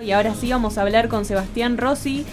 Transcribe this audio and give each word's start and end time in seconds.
Y 0.00 0.10
ahora 0.10 0.34
sí 0.34 0.50
vamos 0.50 0.76
a 0.76 0.82
hablar 0.82 1.06
con 1.06 1.24
Sebastián 1.24 1.78
Rossi, 1.78 2.26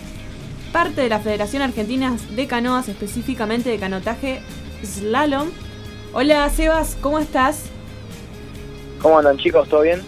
parte 0.73 1.01
de 1.01 1.09
la 1.09 1.19
Federación 1.19 1.61
Argentina 1.61 2.17
de 2.35 2.47
Canoas, 2.47 2.89
específicamente 2.89 3.69
de 3.69 3.77
canotaje 3.77 4.41
slalom. 4.83 5.49
Hola 6.11 6.49
Sebas, 6.49 6.97
¿cómo 6.99 7.19
estás? 7.19 7.65
¿Cómo 8.99 9.19
andan 9.19 9.37
chicos? 9.37 9.69
¿Todo 9.69 9.81
bien? 9.81 10.01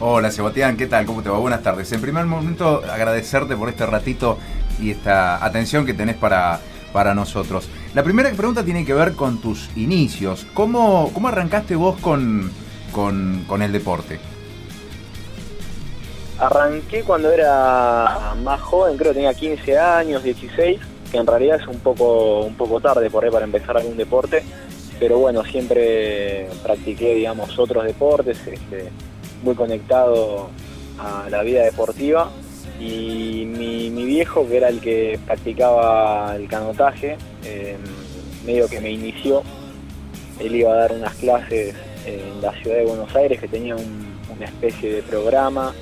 Hola 0.00 0.30
Sebastián, 0.30 0.76
¿qué 0.76 0.86
tal? 0.86 1.06
¿Cómo 1.06 1.22
te 1.22 1.30
va? 1.30 1.38
Buenas 1.38 1.62
tardes. 1.62 1.90
En 1.92 2.02
primer 2.02 2.26
momento 2.26 2.82
agradecerte 2.84 3.56
por 3.56 3.70
este 3.70 3.86
ratito 3.86 4.36
y 4.78 4.90
esta 4.90 5.42
atención 5.42 5.86
que 5.86 5.94
tenés 5.94 6.16
para, 6.16 6.60
para 6.92 7.14
nosotros. 7.14 7.70
La 7.94 8.02
primera 8.02 8.30
pregunta 8.32 8.66
tiene 8.66 8.84
que 8.84 8.92
ver 8.92 9.14
con 9.14 9.40
tus 9.40 9.70
inicios. 9.76 10.46
¿Cómo, 10.52 11.10
cómo 11.14 11.28
arrancaste 11.28 11.74
vos 11.74 11.98
con, 12.00 12.50
con, 12.92 13.44
con 13.48 13.62
el 13.62 13.72
deporte? 13.72 14.20
Arranqué 16.42 17.04
cuando 17.04 17.30
era 17.30 18.34
más 18.42 18.60
joven, 18.60 18.96
creo 18.96 19.12
que 19.12 19.20
tenía 19.20 19.32
15 19.32 19.78
años, 19.78 20.24
16, 20.24 20.80
que 21.12 21.16
en 21.16 21.24
realidad 21.24 21.60
es 21.60 21.68
un 21.68 21.78
poco, 21.78 22.40
un 22.40 22.56
poco 22.56 22.80
tarde 22.80 23.08
por 23.10 23.24
ahí 23.24 23.30
para 23.30 23.44
empezar 23.44 23.76
algún 23.76 23.96
deporte, 23.96 24.42
pero 24.98 25.18
bueno, 25.18 25.44
siempre 25.44 26.48
practiqué, 26.64 27.14
digamos, 27.14 27.56
otros 27.60 27.84
deportes, 27.84 28.44
este, 28.44 28.90
muy 29.44 29.54
conectado 29.54 30.50
a 30.98 31.30
la 31.30 31.44
vida 31.44 31.62
deportiva. 31.62 32.28
Y 32.80 33.44
mi, 33.46 34.04
viejo, 34.04 34.44
que 34.48 34.56
era 34.56 34.68
el 34.68 34.80
que 34.80 35.20
practicaba 35.24 36.34
el 36.34 36.48
canotaje, 36.48 37.18
em, 37.44 37.78
medio 38.44 38.68
que 38.68 38.80
me 38.80 38.90
inició, 38.90 39.44
él 40.40 40.56
iba 40.56 40.72
a 40.72 40.76
dar 40.76 40.92
unas 40.92 41.14
clases 41.14 41.76
en 42.04 42.42
la 42.42 42.50
ciudad 42.54 42.78
de 42.78 42.84
Buenos 42.84 43.14
Aires 43.14 43.38
que 43.38 43.46
tenía 43.46 43.76
una 43.76 44.46
especie 44.46 44.92
de 44.94 45.02
programa 45.02 45.72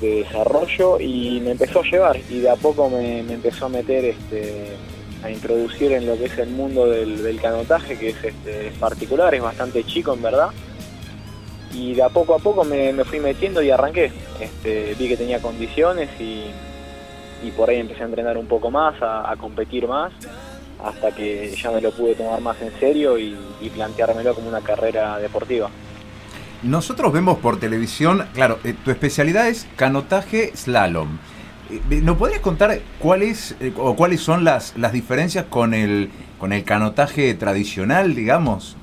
de 0.00 0.24
desarrollo 0.24 0.98
y 0.98 1.40
me 1.40 1.52
empezó 1.52 1.80
a 1.80 1.82
llevar 1.82 2.18
y 2.28 2.40
de 2.40 2.50
a 2.50 2.56
poco 2.56 2.88
me, 2.88 3.20
empezó 3.20 3.66
a 3.66 3.68
meter 3.68 4.04
este, 4.04 4.68
a 5.22 5.30
introducir 5.30 5.92
en 5.92 6.06
lo 6.06 6.16
que 6.16 6.26
es 6.26 6.38
el 6.38 6.50
mundo 6.50 6.86
del, 6.86 7.40
canotaje 7.40 7.98
que 7.98 8.10
es, 8.10 8.24
este, 8.24 8.72
particular, 8.78 9.34
es 9.34 9.42
bastante 9.42 9.84
chico 9.84 10.14
en 10.14 10.22
verdad 10.22 10.48
y 11.72 11.94
de 11.94 12.02
a 12.02 12.08
poco 12.08 12.34
a 12.34 12.38
poco 12.38 12.64
me, 12.64 12.92
fui 13.04 13.20
metiendo 13.20 13.62
y 13.62 13.70
arranqué, 13.70 14.10
este, 14.40 14.94
vi 14.98 15.08
que 15.08 15.16
tenía 15.16 15.40
condiciones 15.40 16.08
y, 16.18 16.50
por 17.56 17.70
ahí 17.70 17.78
empecé 17.78 18.02
a 18.02 18.06
entrenar 18.06 18.36
un 18.36 18.46
poco 18.46 18.70
más, 18.70 18.94
a, 19.00 19.34
competir 19.38 19.86
más 19.86 20.12
hasta 20.82 21.12
que 21.12 21.54
ya 21.54 21.70
me 21.70 21.80
lo 21.80 21.90
pude 21.90 22.14
tomar 22.14 22.40
más 22.40 22.60
en 22.62 22.72
serio 22.80 23.18
y 23.18 23.36
planteármelo 23.74 24.34
como 24.34 24.48
una 24.48 24.60
carrera 24.60 25.18
deportiva. 25.18 25.70
Nosotros 26.62 27.10
vemos 27.10 27.38
por 27.38 27.58
televisión, 27.58 28.26
claro, 28.34 28.58
eh, 28.64 28.74
tu 28.84 28.90
especialidad 28.90 29.48
es 29.48 29.66
canotaje 29.76 30.52
slalom. 30.54 31.16
Eh, 31.70 32.00
¿No 32.02 32.18
podrías 32.18 32.40
contar 32.40 32.78
cuáles 32.98 33.56
eh, 33.60 33.72
o 33.78 33.96
cuáles 33.96 34.20
son 34.20 34.44
las, 34.44 34.76
las 34.76 34.92
diferencias 34.92 35.46
con 35.48 35.72
el 35.72 36.10
con 36.38 36.52
el 36.52 36.64
canotaje 36.64 37.32
tradicional, 37.34 38.14
digamos? 38.14 38.76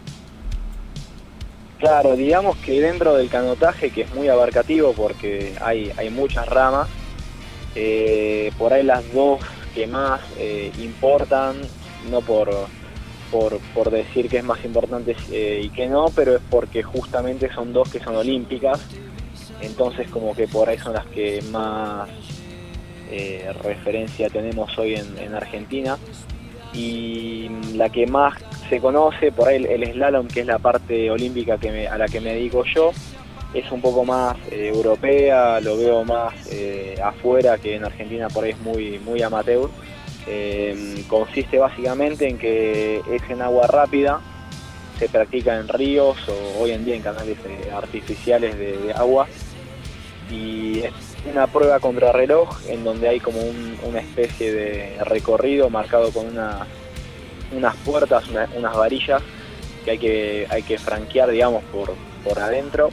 Claro, 1.78 2.16
digamos 2.16 2.58
que 2.58 2.81
dentro 2.81 3.16
del 3.16 3.30
canotaje, 3.30 3.91
que 3.91 4.02
es 4.02 4.16
muy 4.16 4.28
abarcativo 4.28 4.94
porque 4.94 5.53
hay, 5.62 5.91
hay 5.97 6.09
muchas 6.09 6.47
ramas, 6.47 6.88
por 8.58 8.73
ahí 8.73 8.84
las 8.84 9.03
dos 9.14 9.39
que 9.75 9.86
más 9.86 10.22
importan, 10.80 11.56
no 12.09 12.22
por, 12.22 12.50
por, 13.31 13.92
decir 13.92 14.30
que 14.30 14.38
es 14.38 14.44
más 14.44 14.64
importante 14.64 15.16
eh, 15.31 15.61
y 15.64 15.70
que 15.70 15.88
no, 15.88 16.08
pero 16.16 16.36
es 16.36 16.42
porque 16.50 16.83
justamente 16.83 17.52
son 17.53 17.73
dos 17.73 17.89
que 17.89 18.00
son 18.00 18.16
olímpicas, 18.16 18.80
entonces 19.61 20.09
como 20.09 20.36
que 20.36 20.47
por 20.47 20.69
ahí 20.69 20.78
son 20.78 20.94
las 20.94 21.06
que 21.08 21.42
más 21.52 22.09
eh, 23.09 23.52
referencia 23.64 24.30
tenemos 24.30 24.78
hoy 24.78 24.95
en, 24.95 25.34
Argentina. 25.34 25.97
Y 26.74 27.50
la 27.74 27.90
que 27.90 28.06
más 28.06 28.35
se 28.69 28.79
conoce 28.79 29.31
por 29.31 29.47
ahí 29.47 29.63
el, 29.63 29.94
slalom 29.94 30.28
que 30.28 30.41
es 30.41 30.46
la 30.46 30.59
parte 30.59 31.09
olímpica 31.09 31.57
que 31.57 31.88
a 31.88 31.97
la 31.97 32.07
que 32.07 32.19
me 32.19 32.34
dedico 32.34 32.63
yo 32.66 32.91
es 33.53 33.72
un 33.72 33.81
poco 33.81 34.03
más 34.03 34.35
eh, 34.52 34.68
europea 34.68 35.62
lo 35.62 35.78
veo 35.78 36.03
más 36.03 36.34
afuera 37.02 37.57
que 37.57 37.75
en 37.75 37.85
Argentina 37.85 38.28
por 38.28 38.44
ahí 38.44 38.52
es 38.52 38.59
muy 38.59 39.00
muy 39.00 39.22
amateur 39.22 39.69
Em, 40.30 41.04
consiste 41.04 41.58
básicamente 41.58 42.28
en 42.28 42.38
que 42.38 42.98
es 42.98 43.30
en 43.30 43.42
agua 43.42 43.66
rápida, 43.68 44.20
se 45.00 45.08
practica 45.08 45.58
en 45.58 45.70
ríos 45.70 46.18
o 46.28 46.62
hoy 46.62 46.72
en 46.72 46.84
día 46.84 46.96
en 46.96 47.02
canales 47.02 47.38
eh, 47.46 47.72
artificiales 47.72 48.58
de, 48.58 48.94
agua. 48.94 49.28
Y 50.30 50.80
es 50.80 50.92
una 51.32 51.48
prueba 51.48 51.80
contra 51.80 52.12
reloj 52.12 52.60
en 52.68 52.84
donde 52.84 53.08
hay 53.08 53.22
como 53.22 53.40
una 53.84 54.00
especie 54.00 54.52
de 54.52 54.98
recorrido 55.06 55.70
marcado 55.70 56.12
con 56.12 56.26
unas 56.28 57.76
puertas, 57.86 58.26
unas 58.28 58.76
varillas 58.76 59.22
que 59.86 59.92
hay 59.92 59.98
que, 59.98 60.48
hay 60.50 60.64
que 60.64 60.78
franquear 60.78 61.32
digamos 61.32 61.64
por, 61.66 61.94
por 62.26 62.40
adentro. 62.40 62.90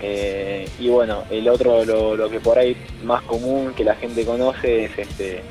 Eh, 0.00 0.68
y 0.78 0.88
bueno, 0.88 1.24
el 1.30 1.48
otro 1.48 1.84
lo, 1.84 2.16
lo 2.16 2.30
que 2.30 2.38
por 2.38 2.58
ahí 2.58 2.76
más 3.02 3.22
común 3.22 3.72
que 3.74 3.82
la 3.82 3.96
gente 3.96 4.24
conoce 4.24 4.84
es 4.84 4.98
este 4.98 5.42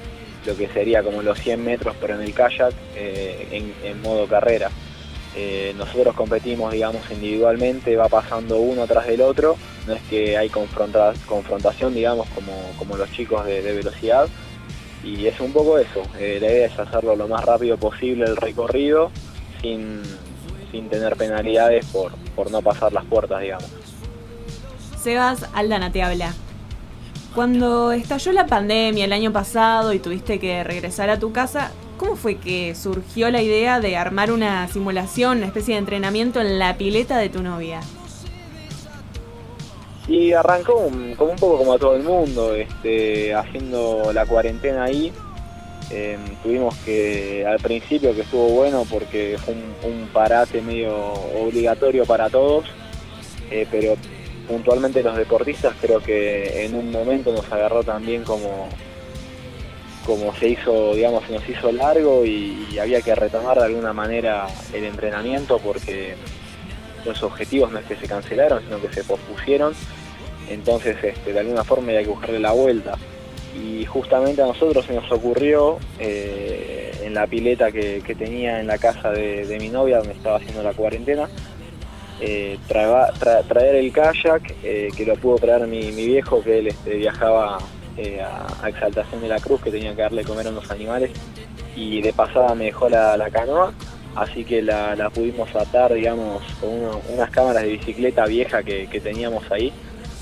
lo 0.45 0.56
que 0.56 0.67
sería 0.67 1.03
como 1.03 1.22
los 1.22 1.39
100 1.39 1.63
metros 1.63 1.95
pero 2.00 2.16
en 2.16 2.22
el 2.22 2.33
kayak 2.33 2.73
eh, 2.95 3.73
en, 3.83 4.01
modo 4.01 4.28
carrera. 4.28 4.69
Eh, 5.35 5.73
nosotros 5.78 6.16
competimos 6.16 6.72
digamos 6.72 7.01
individualmente, 7.11 7.97
va 7.97 8.07
pasando 8.07 8.57
uno 8.57 8.88
tras 8.88 9.07
del 9.07 9.22
otro, 9.22 9.57
no 9.85 9.94
es 9.94 10.01
que 10.03 10.38
hay 10.38 10.50
confrontación 10.50 11.94
digamos 11.94 12.28
como, 12.29 12.53
como 12.79 12.95
los 12.95 13.11
chicos 13.11 13.45
de, 13.45 13.61
velocidad 13.61 14.29
y 15.03 15.28
es 15.28 15.39
un 15.39 15.51
poco 15.51 15.78
eso, 15.78 16.03
eh, 16.17 16.38
la 16.39 16.47
idea 16.47 16.67
es 16.67 16.79
hacerlo 16.79 17.16
lo 17.16 17.28
más 17.28 17.44
rápido 17.44 17.78
posible 17.78 18.25
el 18.25 18.38
recorrido 18.38 19.11
sin, 19.61 20.01
sin 20.72 20.89
tener 20.89 21.17
penalidades 21.17 21.85
por, 21.88 22.13
por 22.35 22.50
no 22.50 22.61
pasar 22.61 22.94
las 22.94 23.03
puertas 23.05 23.41
digamos. 23.41 23.69
Sebas 25.01 25.47
Aldana 25.53 25.91
te 25.91 26.01
habla. 26.01 26.34
Cuando 27.35 27.91
estalló 27.91 28.31
la 28.31 28.47
pandemia 28.47 29.03
el 29.03 29.12
año 29.12 29.34
pasado 29.34 29.91
y 29.91 30.00
tuviste 30.00 30.40
que 30.40 30.63
regresar 30.63 31.09
a 31.09 31.19
tu 31.19 31.34
casa, 31.34 31.73
¿cómo 31.97 32.16
fue 32.16 32.38
que 32.38 32.73
surgió 32.75 33.29
la 33.29 33.41
idea 33.41 33.81
de 33.81 33.97
armar 33.97 34.31
una 34.31 34.66
simulación, 34.69 35.40
una 35.40 35.47
especie 35.47 35.73
de 35.73 35.79
entrenamiento 35.79 36.40
en 36.40 36.59
la 36.59 36.78
pileta 36.78 37.18
de 37.18 37.28
tu 37.28 37.44
novia? 37.44 37.81
Y 40.07 40.31
arrancó 40.31 40.75
como 40.75 41.31
un 41.31 41.35
poco 41.38 41.57
como 41.57 41.73
a 41.73 41.78
todo 41.78 41.97
el 41.97 42.03
mundo, 42.03 42.56
este, 42.56 43.35
haciendo 43.35 44.13
la 44.13 44.25
cuarentena 44.25 44.85
ahí. 44.85 45.12
Em, 45.90 46.22
tuvimos 46.41 46.73
que, 46.85 47.46
al 47.46 47.59
principio 47.59 48.16
que 48.16 48.22
estuvo 48.22 48.47
bueno 48.47 48.85
porque 48.90 49.38
fue 49.44 49.56
un, 49.84 50.07
parate 50.13 50.62
medio 50.62 50.96
obligatorio 51.38 52.06
para 52.06 52.29
todos, 52.29 52.63
eh, 53.52 53.67
pero 53.69 53.97
puntualmente 54.47 55.03
los 55.03 55.17
deportistas 55.17 55.73
creo 55.81 56.00
que 56.00 56.66
en 56.66 56.75
un 56.75 56.91
momento 56.91 57.31
nos 57.31 57.51
agarró 57.51 57.83
también 57.83 58.23
como 58.23 58.69
como 60.06 60.33
se 60.35 60.50
hizo, 60.50 60.94
digamos, 60.94 61.23
se 61.25 61.33
nos 61.33 61.50
hizo 61.50 61.72
largo 61.72 62.23
y, 62.25 62.78
había 62.79 63.01
que 63.01 63.16
retomar 63.16 63.57
de 63.57 63.66
alguna 63.66 63.94
manera 63.94 64.47
el 64.73 64.84
entrenamiento 64.84 65.57
porque 65.57 66.16
los 67.05 67.23
objetivos 67.23 67.72
no 67.72 67.79
es 67.79 67.85
que 67.85 67.95
se 67.95 68.07
cancelaron, 68.07 68.61
sino 68.63 68.79
que 68.79 68.94
se 68.94 69.03
pospusieron. 69.03 69.73
Entonces, 70.50 70.97
este, 71.03 71.34
de 71.34 71.39
alguna 71.39 71.63
forma 71.63 71.91
hay 71.91 72.03
que 72.03 72.11
buscarle 72.11 72.39
la 72.39 72.51
vuelta. 72.51 72.97
Y 73.59 73.85
justamente 73.85 74.44
a 74.44 74.45
nosotros 74.45 74.85
se 74.85 74.94
nos 74.94 75.09
ocurrió 75.11 75.79
eh, 75.97 76.91
en 77.03 77.13
la 77.13 77.25
pileta 77.25 77.72
que, 77.72 78.01
tenía 78.17 78.59
en 78.59 78.67
la 78.67 78.78
casa 78.78 79.11
de 79.11 79.57
mi 79.59 79.69
novia, 79.69 80.00
donde 80.00 80.13
estaba 80.13 80.38
haciendo 80.38 80.61
la 80.61 80.73
cuarentena, 80.73 81.29
eh, 82.21 82.57
traer 82.67 83.75
el 83.75 83.91
kayak, 83.91 84.55
eh, 84.63 84.89
que 84.95 85.05
lo 85.05 85.15
pudo 85.15 85.35
traer 85.37 85.67
mi, 85.67 85.91
viejo, 85.91 86.41
que 86.41 86.59
él 86.59 86.67
este, 86.67 86.95
viajaba 86.95 87.57
eh, 87.97 88.22
a, 88.22 88.69
Exaltación 88.69 89.22
de 89.22 89.28
la 89.28 89.40
Cruz, 89.40 89.61
que 89.61 89.72
tenía 89.72 89.93
que 89.95 90.01
darle 90.01 90.23
comer 90.23 90.47
a 90.47 90.49
unos 90.51 90.69
animales, 90.72 91.11
y 91.75 92.01
de 92.01 92.13
pasada 92.13 92.55
me 92.55 92.66
dejó 92.66 92.87
la, 92.87 93.29
canoa, 93.31 93.73
así 94.16 94.45
que 94.45 94.61
la, 94.61 95.09
pudimos 95.13 95.53
atar, 95.55 95.93
digamos, 95.93 96.41
con 96.61 96.72
unas 97.13 97.29
cámaras 97.31 97.63
de 97.63 97.69
bicicleta 97.69 98.25
vieja 98.25 98.63
que, 98.63 98.87
teníamos 99.03 99.51
ahí, 99.51 99.73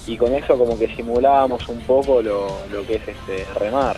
y 0.08 0.18
con 0.18 0.34
eso 0.34 0.58
como 0.58 0.78
que 0.78 0.94
simulábamos 0.96 1.70
un 1.70 1.80
poco 1.82 2.22
lo, 2.24 2.58
que 2.88 2.96
es 2.96 3.08
este 3.08 3.46
remar. 3.60 3.98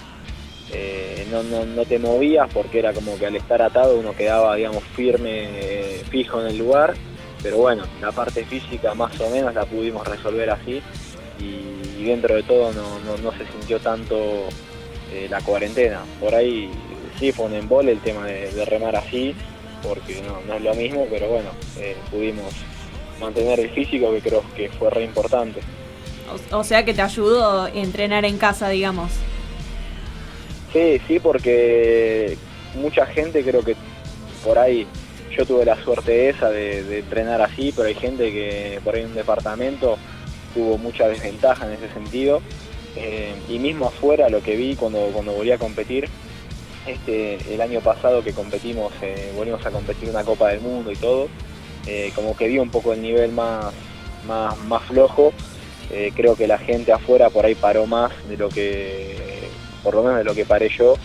no, 1.31 1.65
no, 1.65 1.85
te 1.85 1.97
movías 1.97 2.49
porque 2.53 2.79
era 2.79 2.91
como 2.91 3.17
que 3.17 3.25
al 3.25 3.35
estar 3.37 3.61
atado 3.61 3.97
uno 3.97 4.13
quedaba 4.13 4.55
digamos 4.55 4.83
firme, 4.95 5.47
fijo 6.09 6.41
en 6.41 6.47
el 6.47 6.57
lugar 6.57 6.93
pero 7.45 7.57
bueno, 7.57 7.83
la 8.01 8.11
parte 8.11 8.43
física 8.43 8.95
más 8.95 9.21
o 9.21 9.29
menos 9.29 9.53
la 9.53 9.65
pudimos 9.65 10.07
resolver 10.07 10.49
así 10.49 10.81
y, 11.39 12.03
dentro 12.03 12.33
de 12.33 12.41
todo 12.41 12.73
no, 12.73 13.31
se 13.33 13.45
sintió 13.51 13.79
tanto 13.79 14.15
eh, 15.13 15.27
la 15.29 15.41
cuarentena. 15.41 16.01
Por 16.19 16.33
ahí 16.33 16.71
sí 17.19 17.31
fue 17.31 17.45
un 17.45 17.53
embole 17.53 17.91
el 17.91 17.99
tema 17.99 18.25
de, 18.25 18.65
remar 18.65 18.95
así, 18.95 19.35
porque 19.83 20.23
no, 20.23 20.55
es 20.55 20.61
lo 20.63 20.73
mismo, 20.73 21.05
pero 21.07 21.27
bueno, 21.27 21.49
eh, 21.77 21.95
pudimos 22.09 22.51
mantener 23.19 23.59
el 23.59 23.69
físico 23.69 24.11
que 24.11 24.21
creo 24.21 24.43
que 24.55 24.69
fue 24.69 24.89
re 24.89 25.03
importante. 25.03 25.59
O, 26.51 26.63
sea 26.63 26.83
que 26.83 26.95
te 26.95 27.03
ayudó 27.03 27.61
a 27.61 27.69
entrenar 27.69 28.25
en 28.25 28.39
casa, 28.39 28.69
digamos. 28.69 29.11
Sí, 30.73 30.99
sí, 31.07 31.19
porque 31.19 32.39
mucha 32.73 33.05
gente 33.05 33.43
creo 33.43 33.63
que 33.63 33.75
por 34.43 34.57
ahí 34.57 34.87
yo 35.37 35.45
tuve 35.45 35.65
la 35.65 35.81
suerte 35.83 36.29
esa 36.29 36.49
de, 36.49 36.99
entrenar 36.99 37.41
así, 37.41 37.73
pero 37.75 37.87
hay 37.87 37.95
gente 37.95 38.31
que 38.31 38.79
por 38.83 38.95
ahí 38.95 39.01
en 39.01 39.07
un 39.07 39.15
departamento 39.15 39.97
tuvo 40.53 40.77
mucha 40.77 41.07
desventaja 41.07 41.65
en 41.65 41.73
ese 41.73 41.93
sentido. 41.93 42.41
Eh, 42.95 43.35
y 43.49 43.59
mismo 43.59 43.87
afuera 43.87 44.29
lo 44.29 44.41
que 44.41 44.55
vi 44.55 44.75
cuando, 44.75 44.99
cuando 45.11 45.33
volví 45.33 45.51
a 45.51 45.57
competir, 45.57 46.07
este, 46.87 47.37
el 47.53 47.59
año 47.59 47.81
pasado 47.81 48.23
que 48.23 48.31
competimos, 48.31 48.93
eh, 49.01 49.33
volvimos 49.35 49.65
a 49.65 49.71
competir 49.71 50.09
una 50.09 50.23
Copa 50.23 50.49
del 50.49 50.61
Mundo 50.61 50.91
y 50.91 50.95
todo, 50.95 51.27
eh, 51.87 52.11
como 52.15 52.37
que 52.37 52.47
vi 52.47 52.59
un 52.59 52.69
poco 52.69 52.93
el 52.93 53.01
nivel 53.01 53.31
más, 53.31 53.73
más, 54.25 54.57
más 54.59 54.83
flojo. 54.83 55.33
creo 56.15 56.35
que 56.35 56.47
la 56.47 56.57
gente 56.57 56.91
afuera 56.91 57.29
por 57.29 57.45
ahí 57.45 57.55
paró 57.55 57.85
más 57.85 58.11
de 58.27 58.37
lo 58.37 58.49
que, 58.49 59.15
por 59.83 59.93
lo 59.93 60.03
menos 60.03 60.17
de 60.17 60.23
lo 60.23 60.33
que 60.33 60.45
paré 60.45 60.69
yo 60.69 60.95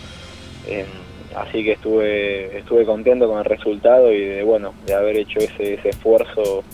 así 1.36 1.64
que 1.64 1.72
estuve, 1.72 2.58
estuve 2.58 2.84
contento 2.84 3.28
con 3.28 3.38
el 3.38 3.44
resultado 3.44 4.12
y 4.12 4.20
de, 4.20 4.42
bueno, 4.42 4.74
de 4.86 4.94
haber 4.94 5.16
hecho 5.16 5.38
ese, 5.38 5.74
esfuerzo 5.84 6.64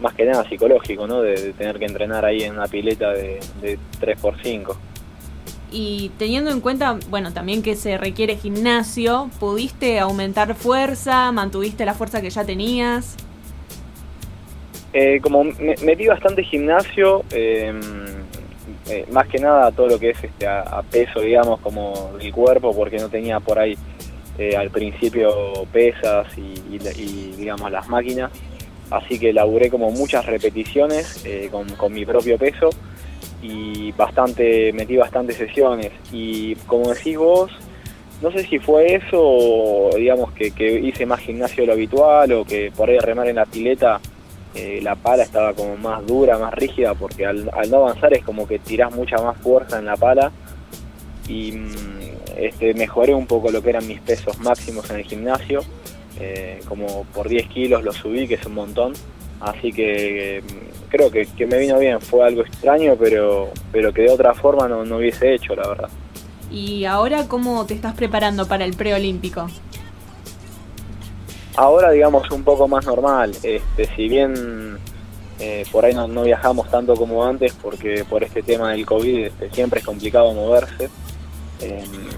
más 0.00 0.14
que 0.14 0.24
nada 0.24 0.44
psicológico, 0.48 1.06
¿no? 1.06 1.22
De, 1.22 1.52
tener 1.52 1.78
que 1.78 1.86
entrenar 1.86 2.24
ahí 2.24 2.42
en 2.42 2.54
una 2.54 2.66
pileta 2.66 3.12
de, 3.12 3.40
de 3.60 3.78
3x5. 4.00 4.76
Y 5.70 6.10
teniendo 6.18 6.50
en 6.50 6.60
cuenta, 6.60 6.98
bueno, 7.10 7.32
también 7.32 7.62
que 7.62 7.74
se 7.74 7.98
requiere 7.98 8.36
gimnasio, 8.36 9.30
¿pudiste 9.40 9.98
aumentar 9.98 10.54
fuerza? 10.54 11.32
¿Mantuviste 11.32 11.84
la 11.84 11.94
fuerza 11.94 12.20
que 12.22 12.30
ya 12.30 12.44
tenías? 12.44 13.16
Eh, 14.92 15.20
como 15.20 15.44
metí 15.44 16.06
bastante 16.06 16.42
gimnasio, 16.42 17.22
em, 17.30 17.80
eh, 18.88 19.04
más 19.10 19.26
que 19.28 19.38
nada 19.38 19.70
todo 19.70 19.88
lo 19.88 19.98
que 19.98 20.10
es 20.10 20.24
este 20.24 20.46
a, 20.46 20.82
peso, 20.90 21.20
digamos, 21.20 21.60
como 21.60 22.12
el 22.18 22.32
cuerpo, 22.32 22.74
porque 22.74 22.96
no 22.96 23.10
tenía 23.10 23.38
por 23.40 23.58
ahí 23.58 23.76
eh, 24.38 24.54
al 24.56 24.70
principio 24.70 25.32
pesas 25.72 26.26
y, 26.36 26.78
digamos 27.36 27.70
las 27.70 27.88
máquinas, 27.88 28.30
así 28.90 29.18
que 29.18 29.32
laburé 29.32 29.70
como 29.70 29.90
muchas 29.90 30.26
repeticiones 30.26 31.24
eh, 31.24 31.50
con, 31.50 31.92
mi 31.92 32.04
propio 32.04 32.36
peso 32.36 32.68
y 33.42 33.92
bastante 33.92 34.72
metí 34.74 34.96
bastantes 34.96 35.36
sesiones. 35.36 35.90
Y 36.12 36.54
como 36.66 36.92
decís 36.92 37.16
vos, 37.16 37.50
no 38.20 38.30
sé 38.30 38.44
si 38.44 38.58
fue 38.58 38.96
eso 38.96 39.90
digamos 39.96 40.32
que, 40.32 40.80
hice 40.80 41.06
más 41.06 41.20
gimnasio 41.20 41.62
de 41.62 41.68
lo 41.68 41.72
habitual 41.72 42.32
o 42.32 42.44
que 42.44 42.70
por 42.76 42.90
ahí 42.90 42.98
remar 42.98 43.28
en 43.28 43.36
la 43.36 43.46
pileta 43.46 44.00
eh, 44.54 44.80
la 44.82 44.96
pala 44.96 45.22
estaba 45.22 45.54
como 45.54 45.76
más 45.76 46.06
dura, 46.06 46.38
más 46.38 46.52
rígida 46.52 46.94
porque 46.94 47.24
al, 47.24 47.50
al 47.54 47.70
no 47.70 47.78
avanzar 47.78 48.12
es 48.12 48.22
como 48.22 48.46
que 48.46 48.58
tirás 48.58 48.94
mucha 48.94 49.16
más 49.16 49.38
fuerza 49.38 49.78
en 49.78 49.86
la 49.86 49.96
pala. 49.96 50.30
Y 51.28 51.52
mm, 51.52 51.95
este, 52.36 52.74
mejoré 52.74 53.14
un 53.14 53.26
poco 53.26 53.50
lo 53.50 53.62
que 53.62 53.70
eran 53.70 53.86
mis 53.86 54.00
pesos 54.00 54.38
máximos 54.38 54.88
en 54.90 54.96
el 54.96 55.04
gimnasio, 55.04 55.62
eh, 56.20 56.60
como 56.68 57.04
por 57.14 57.28
10 57.28 57.48
kilos 57.48 57.82
lo 57.82 57.92
subí, 57.92 58.26
que 58.26 58.34
es 58.34 58.46
un 58.46 58.54
montón, 58.54 58.92
así 59.40 59.72
que 59.72 60.42
mm, 60.42 60.88
creo 60.88 61.10
que, 61.10 61.26
me 61.46 61.58
vino 61.58 61.78
bien, 61.78 62.00
fue 62.00 62.26
algo 62.26 62.42
extraño, 62.42 62.96
pero, 62.98 63.50
pero 63.72 63.92
que 63.92 64.02
de 64.02 64.10
otra 64.10 64.34
forma 64.34 64.68
no, 64.68 64.84
no 64.84 64.96
hubiese 64.98 65.34
hecho, 65.34 65.54
la 65.54 65.68
verdad. 65.68 65.88
¿Y 66.50 66.84
ahora 66.84 67.26
cómo 67.28 67.66
te 67.66 67.74
estás 67.74 67.94
preparando 67.94 68.46
para 68.46 68.64
el 68.64 68.74
preolímpico? 68.74 69.48
Ahora 71.56 71.90
digamos 71.90 72.30
un 72.30 72.44
poco 72.44 72.68
más 72.68 72.86
normal, 72.86 73.32
este, 73.42 73.86
si 73.96 74.08
bien 74.08 74.78
eh, 75.38 75.64
por 75.70 75.84
ahí 75.84 75.94
no, 75.94 76.22
viajamos 76.22 76.70
tanto 76.70 76.94
como 76.94 77.24
antes 77.24 77.52
porque 77.54 78.04
por 78.08 78.24
este 78.24 78.42
tema 78.42 78.72
del 78.72 78.86
COVID 78.86 79.26
este, 79.26 79.50
siempre 79.50 79.80
es 79.80 79.86
complicado 79.86 80.32
moverse, 80.32 80.88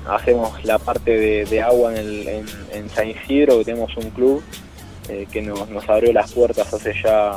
hacemos 0.08 0.64
la 0.64 0.78
parte 0.78 1.44
de, 1.44 1.62
agua 1.62 1.94
en, 1.94 2.88
San 2.90 3.08
Isidro, 3.08 3.58
que 3.58 3.66
tenemos 3.66 3.96
un 3.96 4.10
club 4.10 4.42
eh, 5.08 5.26
que 5.30 5.42
nos, 5.42 5.68
abrió 5.88 6.12
las 6.12 6.32
puertas 6.32 6.72
hace 6.72 6.94
ya 7.02 7.32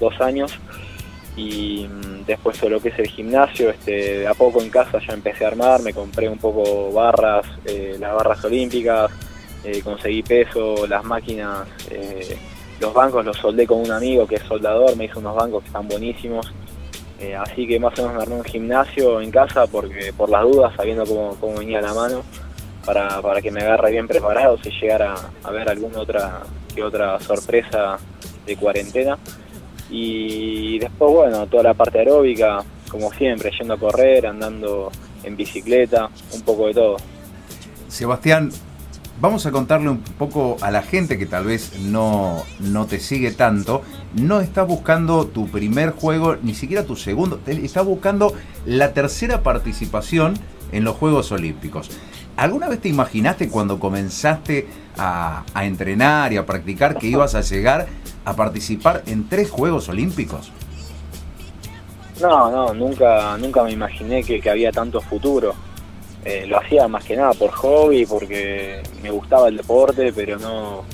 dos 0.00 0.20
años. 0.20 0.52
Y 1.36 1.86
mm, 1.88 2.26
después 2.26 2.60
de 2.60 2.68
lo 2.68 2.80
que 2.80 2.88
es 2.90 2.98
el 2.98 3.08
gimnasio, 3.08 3.70
este, 3.70 4.18
de 4.18 4.26
a 4.26 4.34
poco 4.34 4.60
en 4.60 4.68
casa 4.68 4.98
ya 5.06 5.14
empecé 5.14 5.44
a 5.44 5.48
armar, 5.48 5.80
me 5.82 5.94
compré 5.94 6.28
un 6.28 6.38
poco 6.38 6.92
barras, 6.92 7.46
eh, 7.64 7.96
las 7.98 8.14
barras 8.14 8.44
olímpicas, 8.44 9.10
eh, 9.64 9.80
conseguí 9.82 10.22
peso, 10.22 10.86
las 10.86 11.04
máquinas, 11.04 11.68
los 12.80 12.92
bancos 12.92 13.24
los 13.24 13.36
soldé 13.36 13.66
con 13.66 13.80
un 13.80 13.92
amigo 13.92 14.26
que 14.26 14.34
es 14.34 14.42
soldador, 14.42 14.96
me 14.96 15.04
hizo 15.04 15.20
unos 15.20 15.36
bancos 15.36 15.62
que 15.62 15.68
están 15.68 15.88
buenísimos 15.88 16.52
eh, 17.22 17.36
así 17.36 17.68
que 17.68 17.78
más 17.78 17.96
o 18.00 18.02
menos 18.02 18.16
me 18.16 18.22
armé 18.22 18.34
un 18.34 18.44
gimnasio 18.44 19.20
en 19.20 19.30
casa 19.30 19.68
porque 19.68 20.12
por 20.12 20.28
las 20.28 20.42
dudas, 20.42 20.74
sabiendo 20.76 21.04
cómo, 21.06 21.56
venía 21.56 21.80
la 21.80 21.94
mano, 21.94 22.22
para, 22.84 23.40
que 23.40 23.52
me 23.52 23.60
agarre 23.60 23.92
bien 23.92 24.08
preparado 24.08 24.58
si 24.58 24.70
llegara 24.70 25.14
a 25.44 25.50
ver 25.52 25.70
alguna 25.70 26.00
otra 26.00 26.42
que 26.74 26.82
otra 26.82 27.20
sorpresa 27.20 27.96
de 28.44 28.56
cuarentena. 28.56 29.16
Y 29.88 30.80
después, 30.80 31.12
bueno, 31.12 31.46
toda 31.46 31.62
la 31.62 31.74
parte 31.74 32.00
aeróbica, 32.00 32.58
como 32.90 33.12
siempre, 33.12 33.52
yendo 33.56 33.74
a 33.74 33.78
correr, 33.78 34.26
andando 34.26 34.90
en 35.22 35.36
bicicleta, 35.36 36.10
un 36.34 36.42
poco 36.42 36.66
de 36.66 36.74
todo. 36.74 36.96
Sebastián, 37.86 38.50
Vamos 39.22 39.46
a 39.46 39.52
contarle 39.52 39.88
un 39.88 39.98
poco 39.98 40.56
a 40.62 40.72
la 40.72 40.82
gente 40.82 41.16
que 41.16 41.26
tal 41.26 41.44
vez 41.44 41.78
no, 41.78 42.42
no 42.58 42.86
te 42.86 42.98
sigue 42.98 43.30
tanto. 43.30 43.82
No 44.14 44.40
estás 44.40 44.66
buscando 44.66 45.28
tu 45.28 45.46
primer 45.46 45.92
juego, 45.92 46.34
ni 46.42 46.54
siquiera 46.54 46.82
tu 46.82 46.96
segundo. 46.96 47.38
Estás 47.46 47.86
buscando 47.86 48.34
la 48.66 48.92
tercera 48.94 49.44
participación 49.44 50.34
en 50.72 50.82
los 50.82 50.96
Juegos 50.96 51.30
Olímpicos. 51.30 51.88
¿Alguna 52.36 52.68
vez 52.68 52.80
te 52.80 52.88
imaginaste 52.88 53.48
cuando 53.48 53.78
comenzaste 53.78 54.66
a, 54.98 55.44
a 55.54 55.66
entrenar 55.66 56.32
y 56.32 56.36
a 56.38 56.44
practicar 56.44 56.98
que 56.98 57.06
ibas 57.06 57.36
a 57.36 57.42
llegar 57.42 57.86
a 58.24 58.34
participar 58.34 59.04
en 59.06 59.28
tres 59.28 59.52
Juegos 59.52 59.88
Olímpicos? 59.88 60.50
No, 62.20 62.50
no, 62.50 62.74
nunca, 62.74 63.38
nunca 63.38 63.62
me 63.62 63.70
imaginé 63.70 64.24
que, 64.24 64.40
que 64.40 64.50
había 64.50 64.72
tanto 64.72 65.00
futuro. 65.00 65.54
Eh, 66.24 66.46
lo 66.46 66.58
hacía 66.58 66.86
más 66.86 67.04
que 67.04 67.16
nada 67.16 67.32
por 67.34 67.50
hobby, 67.50 68.06
porque 68.06 68.82
me 69.02 69.10
gustaba 69.10 69.48
el 69.48 69.56
deporte, 69.56 70.12
pero 70.12 70.38
no 70.38 70.84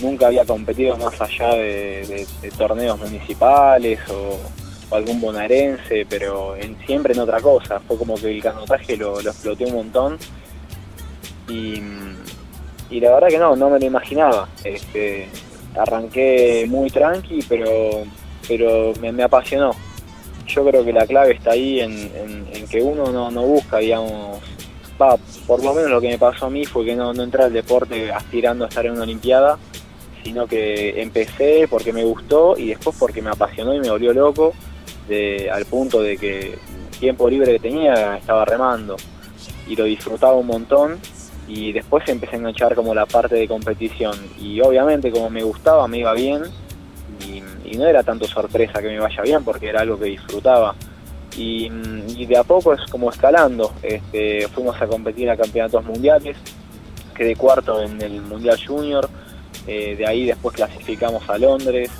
nunca 0.00 0.26
había 0.26 0.44
competido 0.44 0.96
más 0.96 1.20
allá 1.20 1.54
de, 1.54 2.26
torneos 2.56 2.98
municipales 2.98 3.98
o, 4.10 4.38
algún 4.94 5.20
bonaerense, 5.20 6.06
pero 6.08 6.54
en, 6.54 6.76
siempre 6.86 7.12
en 7.12 7.20
otra 7.20 7.40
cosa. 7.40 7.80
Fue 7.80 7.96
como 7.96 8.14
que 8.14 8.30
el 8.30 8.42
canotaje 8.42 8.96
lo, 8.96 9.18
exploté 9.20 9.64
un 9.64 9.74
montón 9.74 10.18
y, 11.48 11.80
la 13.00 13.14
verdad 13.14 13.28
que 13.28 13.38
no, 13.38 13.56
no 13.56 13.70
me 13.70 13.80
lo 13.80 13.84
imaginaba. 13.84 14.48
Este, 14.62 15.28
arranqué 15.76 16.66
muy 16.68 16.88
tranqui, 16.90 17.40
pero, 17.48 18.04
pero 18.46 18.92
me, 19.00 19.22
apasionó. 19.22 19.72
Yo 20.46 20.64
creo 20.64 20.84
que 20.84 20.92
la 20.92 21.06
clave 21.06 21.32
está 21.32 21.52
ahí 21.52 21.80
en, 21.80 22.66
que 22.70 22.80
uno 22.80 23.10
no, 23.10 23.30
no 23.30 23.42
busca, 23.42 23.78
digamos, 23.78 24.40
por 25.46 25.62
lo 25.62 25.74
menos 25.74 25.90
lo 25.90 26.00
que 26.00 26.08
me 26.08 26.18
pasó 26.18 26.46
a 26.46 26.50
mí 26.50 26.64
fue 26.64 26.84
que 26.84 26.96
no, 26.96 27.12
entré 27.12 27.44
al 27.44 27.52
deporte 27.52 28.10
aspirando 28.10 28.64
a 28.64 28.68
estar 28.68 28.86
en 28.86 28.92
una 28.92 29.02
Olimpiada, 29.02 29.58
sino 30.22 30.46
que 30.46 31.00
empecé 31.00 31.68
porque 31.68 31.92
me 31.92 32.04
gustó 32.04 32.56
y 32.56 32.68
después 32.68 32.96
porque 32.98 33.22
me 33.22 33.30
apasionó 33.30 33.74
y 33.74 33.80
me 33.80 33.90
volvió 33.90 34.12
loco, 34.12 34.54
al 35.52 35.64
punto 35.66 36.02
de 36.02 36.16
que 36.16 36.58
tiempo 36.98 37.28
libre 37.28 37.52
que 37.52 37.58
tenía 37.60 38.16
estaba 38.16 38.44
remando 38.44 38.96
y 39.68 39.76
lo 39.76 39.84
disfrutaba 39.84 40.34
un 40.34 40.46
montón 40.46 40.98
y 41.46 41.72
después 41.72 42.08
empecé 42.08 42.36
a 42.36 42.38
enganchar 42.40 42.74
como 42.74 42.94
la 42.94 43.06
parte 43.06 43.36
de 43.36 43.46
competición 43.46 44.16
y 44.40 44.60
obviamente 44.60 45.12
como 45.12 45.30
me 45.30 45.44
gustaba 45.44 45.86
me 45.86 45.98
iba 45.98 46.12
bien 46.14 46.42
y 47.64 47.76
no 47.76 47.86
era 47.86 48.02
tanto 48.02 48.26
sorpresa 48.26 48.80
que 48.80 48.88
me 48.88 48.98
vaya 48.98 49.22
bien 49.22 49.44
porque 49.44 49.68
era 49.68 49.82
algo 49.82 49.98
que 49.98 50.06
disfrutaba 50.06 50.74
y, 51.36 52.26
de 52.26 52.36
a 52.36 52.44
poco 52.44 52.72
es 52.72 52.80
como 52.90 53.10
escalando. 53.10 53.72
Este, 53.82 54.48
fuimos 54.48 54.80
a 54.80 54.86
competir 54.86 55.28
a 55.30 55.36
campeonatos 55.36 55.84
mundiales, 55.84 56.36
quedé 57.14 57.36
cuarto 57.36 57.82
en 57.82 58.00
el 58.00 58.22
Mundial 58.22 58.58
Junior, 58.64 59.08
eh, 59.66 59.96
de 59.96 60.06
ahí 60.06 60.26
después 60.26 60.54
clasificamos 60.54 61.28
a 61.28 61.38
Londres, 61.38 61.90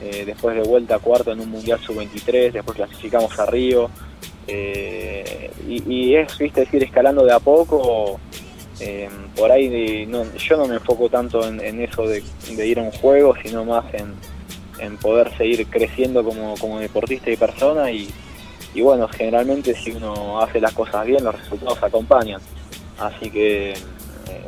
eh, 0.00 0.24
después 0.26 0.54
de 0.56 0.62
vuelta 0.62 0.98
cuarto 0.98 1.32
en 1.32 1.40
un 1.40 1.50
Mundial 1.50 1.80
Sub-23, 1.80 2.52
después 2.52 2.76
clasificamos 2.76 3.38
a 3.38 3.46
Río. 3.46 3.90
Eh, 4.46 5.50
y, 5.66 6.14
es, 6.14 6.38
viste, 6.38 6.60
decir, 6.60 6.82
escalando 6.84 7.24
de 7.24 7.32
a 7.32 7.40
poco. 7.40 8.20
por 9.34 9.50
ahí 9.50 10.06
yo 10.38 10.56
no 10.56 10.66
me 10.66 10.76
enfoco 10.76 11.08
tanto 11.08 11.46
en, 11.46 11.80
eso 11.80 12.06
de, 12.06 12.22
ir 12.64 12.78
a 12.78 12.82
un 12.82 12.92
juego, 12.92 13.34
sino 13.42 13.64
más 13.64 13.84
en, 13.94 14.96
poder 14.98 15.36
seguir 15.36 15.66
creciendo 15.66 16.22
como, 16.22 16.54
como 16.58 16.78
deportista 16.78 17.30
y 17.30 17.36
persona 17.36 17.90
y, 17.90 18.08
y 18.76 18.82
bueno, 18.82 19.08
generalmente 19.08 19.74
si 19.74 19.92
uno 19.92 20.38
hace 20.38 20.60
las 20.60 20.74
cosas 20.74 21.06
bien, 21.06 21.24
los 21.24 21.34
resultados 21.34 21.82
acompañan. 21.82 22.42
Así 22.98 23.30
que 23.30 23.70
eh, 23.70 23.76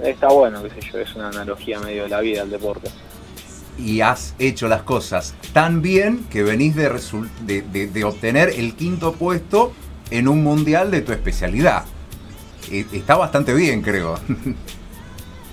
está 0.04 0.28
bueno, 0.28 0.62
qué 0.62 0.68
sé 0.68 0.90
yo, 0.92 0.98
es 0.98 1.14
una 1.14 1.28
analogía 1.28 1.80
medio 1.80 2.02
de 2.02 2.10
la 2.10 2.20
vida 2.20 2.42
el 2.42 2.50
deporte. 2.50 2.90
y 3.78 4.02
has 4.02 4.34
hecho 4.38 4.68
las 4.68 4.82
cosas 4.82 5.34
tan 5.54 5.80
bien 5.80 6.26
que 6.30 6.42
venís 6.42 6.76
de, 6.76 6.90
de, 7.62 8.04
obtener 8.04 8.50
el 8.50 8.74
quinto 8.74 9.14
puesto 9.14 9.72
en 10.10 10.28
un 10.28 10.42
mundial 10.42 10.90
de 10.90 11.00
tu 11.00 11.12
especialidad. 11.12 11.86
E, 12.70 12.84
está 12.92 13.16
bastante 13.16 13.54
bien, 13.54 13.80
creo. 13.80 14.18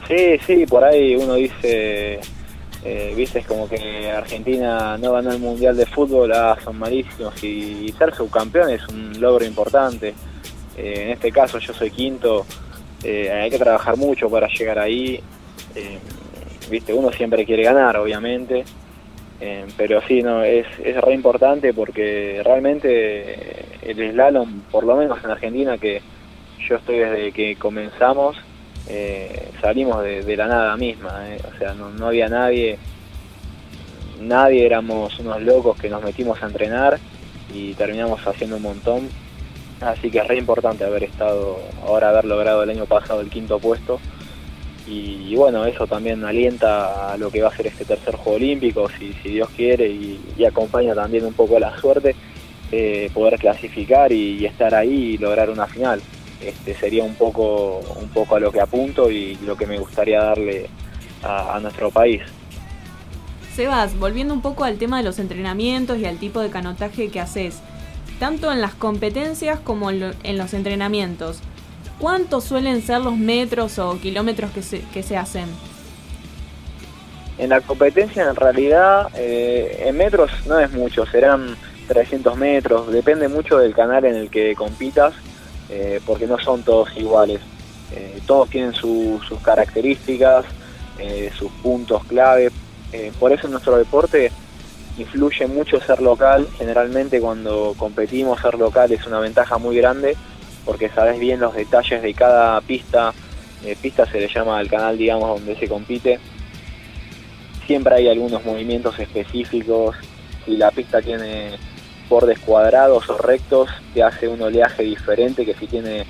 Sí, 0.08 0.38
sí, 0.46 0.65
por 0.67 0.84
ahí 0.84 1.15
uno 1.15 1.34
dice, 1.34 2.20
eh, 2.88 3.13
viste, 3.15 3.39
es 3.39 3.48
como 3.48 3.68
que 3.68 4.12
Argentina 4.12 4.96
no 5.00 5.13
ganó 5.13 5.32
el 5.32 5.39
mundial 5.39 5.75
de 5.75 5.88
fútbol, 5.88 6.32
ah, 6.34 6.56
son 6.63 6.77
malísimos. 6.77 7.44
Y, 7.44 7.92
ser 7.98 8.13
subcampeón 8.13 8.70
es 8.70 8.88
un 8.89 9.20
logro 9.20 9.44
importante. 9.44 10.13
Eh, 10.77 11.06
en 11.06 11.10
este 11.10 11.32
caso 11.32 11.58
yo 11.58 11.74
soy 11.74 11.89
quinto, 11.89 12.46
eh, 13.04 13.32
hay 13.32 13.50
que 13.50 13.58
trabajar 13.58 13.98
mucho 13.98 14.30
para 14.30 14.48
llegar 14.48 14.77
ahí. 14.77 15.20
Viste, 16.70 16.94
uno 16.94 17.12
siempre 17.12 17.46
quiere 17.46 17.63
ganar, 17.63 17.98
obviamente, 17.98 18.63
pero 19.77 20.01
sí, 20.08 20.22
no, 20.24 20.44
es, 20.44 20.65
es 20.84 21.00
re 21.00 21.13
importante 21.13 21.74
porque 21.74 22.42
realmente 22.44 23.65
el 23.82 24.12
slalom, 24.12 24.62
por 24.72 24.84
lo 24.84 24.96
menos 24.96 25.24
en 25.24 25.32
Argentina, 25.32 25.77
que 25.77 26.01
yo 26.68 26.77
estoy 26.77 27.00
desde 27.00 27.32
que 27.32 27.56
comenzamos, 27.56 28.38
salimos 29.62 30.04
de, 30.04 30.38
la 30.38 30.48
nada 30.48 30.77
misma, 30.77 31.24
o 31.54 31.58
sea, 31.58 31.74
no, 31.74 31.89
no 31.89 32.08
había 32.08 32.30
nadie, 32.30 32.77
nadie 34.22 34.65
éramos 34.65 35.20
unos 35.20 35.42
locos 35.42 35.77
que 35.77 35.89
nos 35.89 36.04
metimos 36.04 36.42
a 36.42 36.46
entrenar 36.48 37.00
y 37.54 37.74
terminamos 37.74 38.25
haciendo 38.27 38.58
un 38.58 38.63
montón 38.63 39.10
Así 39.82 40.10
que 40.10 40.20
es 40.20 40.27
re 40.27 40.38
importante 40.38 40.86
haber 40.86 41.04
estado, 41.04 41.60
ahora 41.86 42.10
haber 42.10 42.25
logrado 42.25 42.63
el 42.63 42.70
año 42.70 42.86
pasado 42.86 43.22
el 43.22 43.30
quinto 43.30 43.60
puesto. 43.60 44.00
Y, 44.88 45.36
bueno, 45.36 45.65
eso 45.65 45.88
también 45.88 46.24
alienta 46.24 47.12
a 47.12 47.18
lo 47.18 47.32
que 47.32 47.42
va 47.42 47.50
a 47.50 47.56
ser 47.56 47.65
este 47.68 47.86
tercer 47.86 48.15
Juego 48.15 48.38
Olímpico, 48.38 48.88
si, 48.89 49.13
Dios 49.27 49.50
quiere, 49.56 49.88
y, 49.88 50.46
acompaña 50.46 50.94
también 50.94 51.25
un 51.25 51.34
poco 51.34 51.58
la 51.60 51.75
suerte, 51.80 52.15
eh, 52.72 53.10
poder 53.12 53.39
clasificar 53.39 54.12
y, 54.12 54.46
estar 54.46 54.75
ahí 54.75 55.13
y 55.13 55.18
lograr 55.18 55.50
una 55.50 55.65
final. 55.65 56.01
Este 56.46 56.75
sería 56.75 57.04
un 57.04 57.16
poco, 57.16 57.80
un 58.00 58.10
poco 58.10 58.36
a 58.36 58.40
lo 58.40 58.52
que 58.52 58.62
apunto 58.62 59.10
y 59.10 59.36
lo 59.38 59.56
que 59.58 59.66
me 59.66 59.78
gustaría 59.80 60.24
darle 60.24 60.70
a, 61.24 61.56
a 61.56 61.60
nuestro 61.60 61.90
país. 61.92 62.22
Sebas, 63.56 63.98
volviendo 63.98 64.34
un 64.34 64.42
poco 64.42 64.64
al 64.64 64.78
tema 64.78 64.98
de 64.98 65.04
los 65.04 65.18
entrenamientos 65.20 65.98
y 65.98 66.06
al 66.06 66.18
tipo 66.18 66.42
de 66.42 66.50
canotaje 66.50 67.10
que 67.10 67.20
haces 67.20 67.62
tanto 68.20 68.52
en 68.52 68.62
las 68.62 68.74
competencias 68.74 69.60
como 69.60 69.90
en, 69.92 70.38
los 70.38 70.54
entrenamientos. 70.54 71.40
¿Cuántos 72.00 72.44
suelen 72.44 72.82
ser 72.82 73.02
los 73.02 73.16
metros 73.16 73.80
o 73.80 73.98
kilómetros 74.00 74.52
que 74.52 74.62
se, 74.62 74.82
que 74.94 75.04
se 75.04 75.18
hacen? 75.18 75.46
En 77.38 77.50
la 77.50 77.62
competencia 77.62 78.30
en 78.30 78.36
realidad 78.36 79.10
eh, 79.16 79.84
en 79.86 79.98
metros 79.98 80.32
no 80.46 80.60
es 80.60 80.72
mucho, 80.72 81.06
serán 81.06 81.56
300 81.88 82.38
metros, 82.38 82.92
depende 82.92 83.28
mucho 83.28 83.58
del 83.58 83.74
canal 83.74 84.06
en 84.06 84.16
el 84.16 84.30
que 84.30 84.56
compitas, 84.56 85.14
eh, 85.69 86.00
porque 86.05 86.27
no 86.27 86.39
son 86.39 86.63
todos 86.63 86.89
iguales. 86.95 87.41
Eh, 87.91 88.19
todos 88.25 88.50
tienen 88.50 88.74
sus 88.74 89.22
características, 89.43 90.45
sus 91.38 91.51
puntos 91.62 92.05
clave. 92.05 92.51
por 93.19 93.34
eso 93.34 93.48
en 93.48 93.51
nuestro 93.51 93.77
deporte 93.77 94.31
influye 94.98 95.48
mucho 95.48 95.79
ser 95.81 96.01
local. 96.01 96.48
Generalmente 96.57 97.19
cuando 97.19 97.74
competimos 97.77 98.41
ser 98.41 98.55
local 98.55 98.91
es 98.91 99.05
una 99.05 99.19
ventaja 99.19 99.57
muy 99.57 99.75
grande 99.75 100.15
porque 100.65 100.89
sabes 100.89 101.19
bien 101.19 101.39
los 101.39 101.53
detalles 101.53 102.01
de 102.01 102.13
cada 102.13 102.60
pista. 102.62 103.13
Eh, 103.63 103.77
pista 103.81 104.05
se 104.05 104.19
le 104.19 104.27
llama 104.27 104.57
al 104.57 104.67
canal, 104.67 104.98
digamos, 104.98 105.29
donde 105.29 105.55
se 105.57 105.67
compite. 105.67 106.19
Siempre 107.67 107.95
hay 107.95 108.10
algunos 108.10 108.43
movimientos 108.43 108.98
específicos. 109.00 109.95
Si 110.45 110.57
la 110.57 110.72
pista 110.72 111.01
tiene 111.01 111.57
bordes 112.10 112.40
cuadrados 112.40 113.10
o 113.10 113.18
rectos, 113.18 113.70
te 113.94 114.04
hace 114.04 114.28
un 114.28 114.42
oleaje 114.42 114.84
diferente 114.84 115.46
que 115.46 115.54
si 115.56 115.68
tiene, 115.68 116.06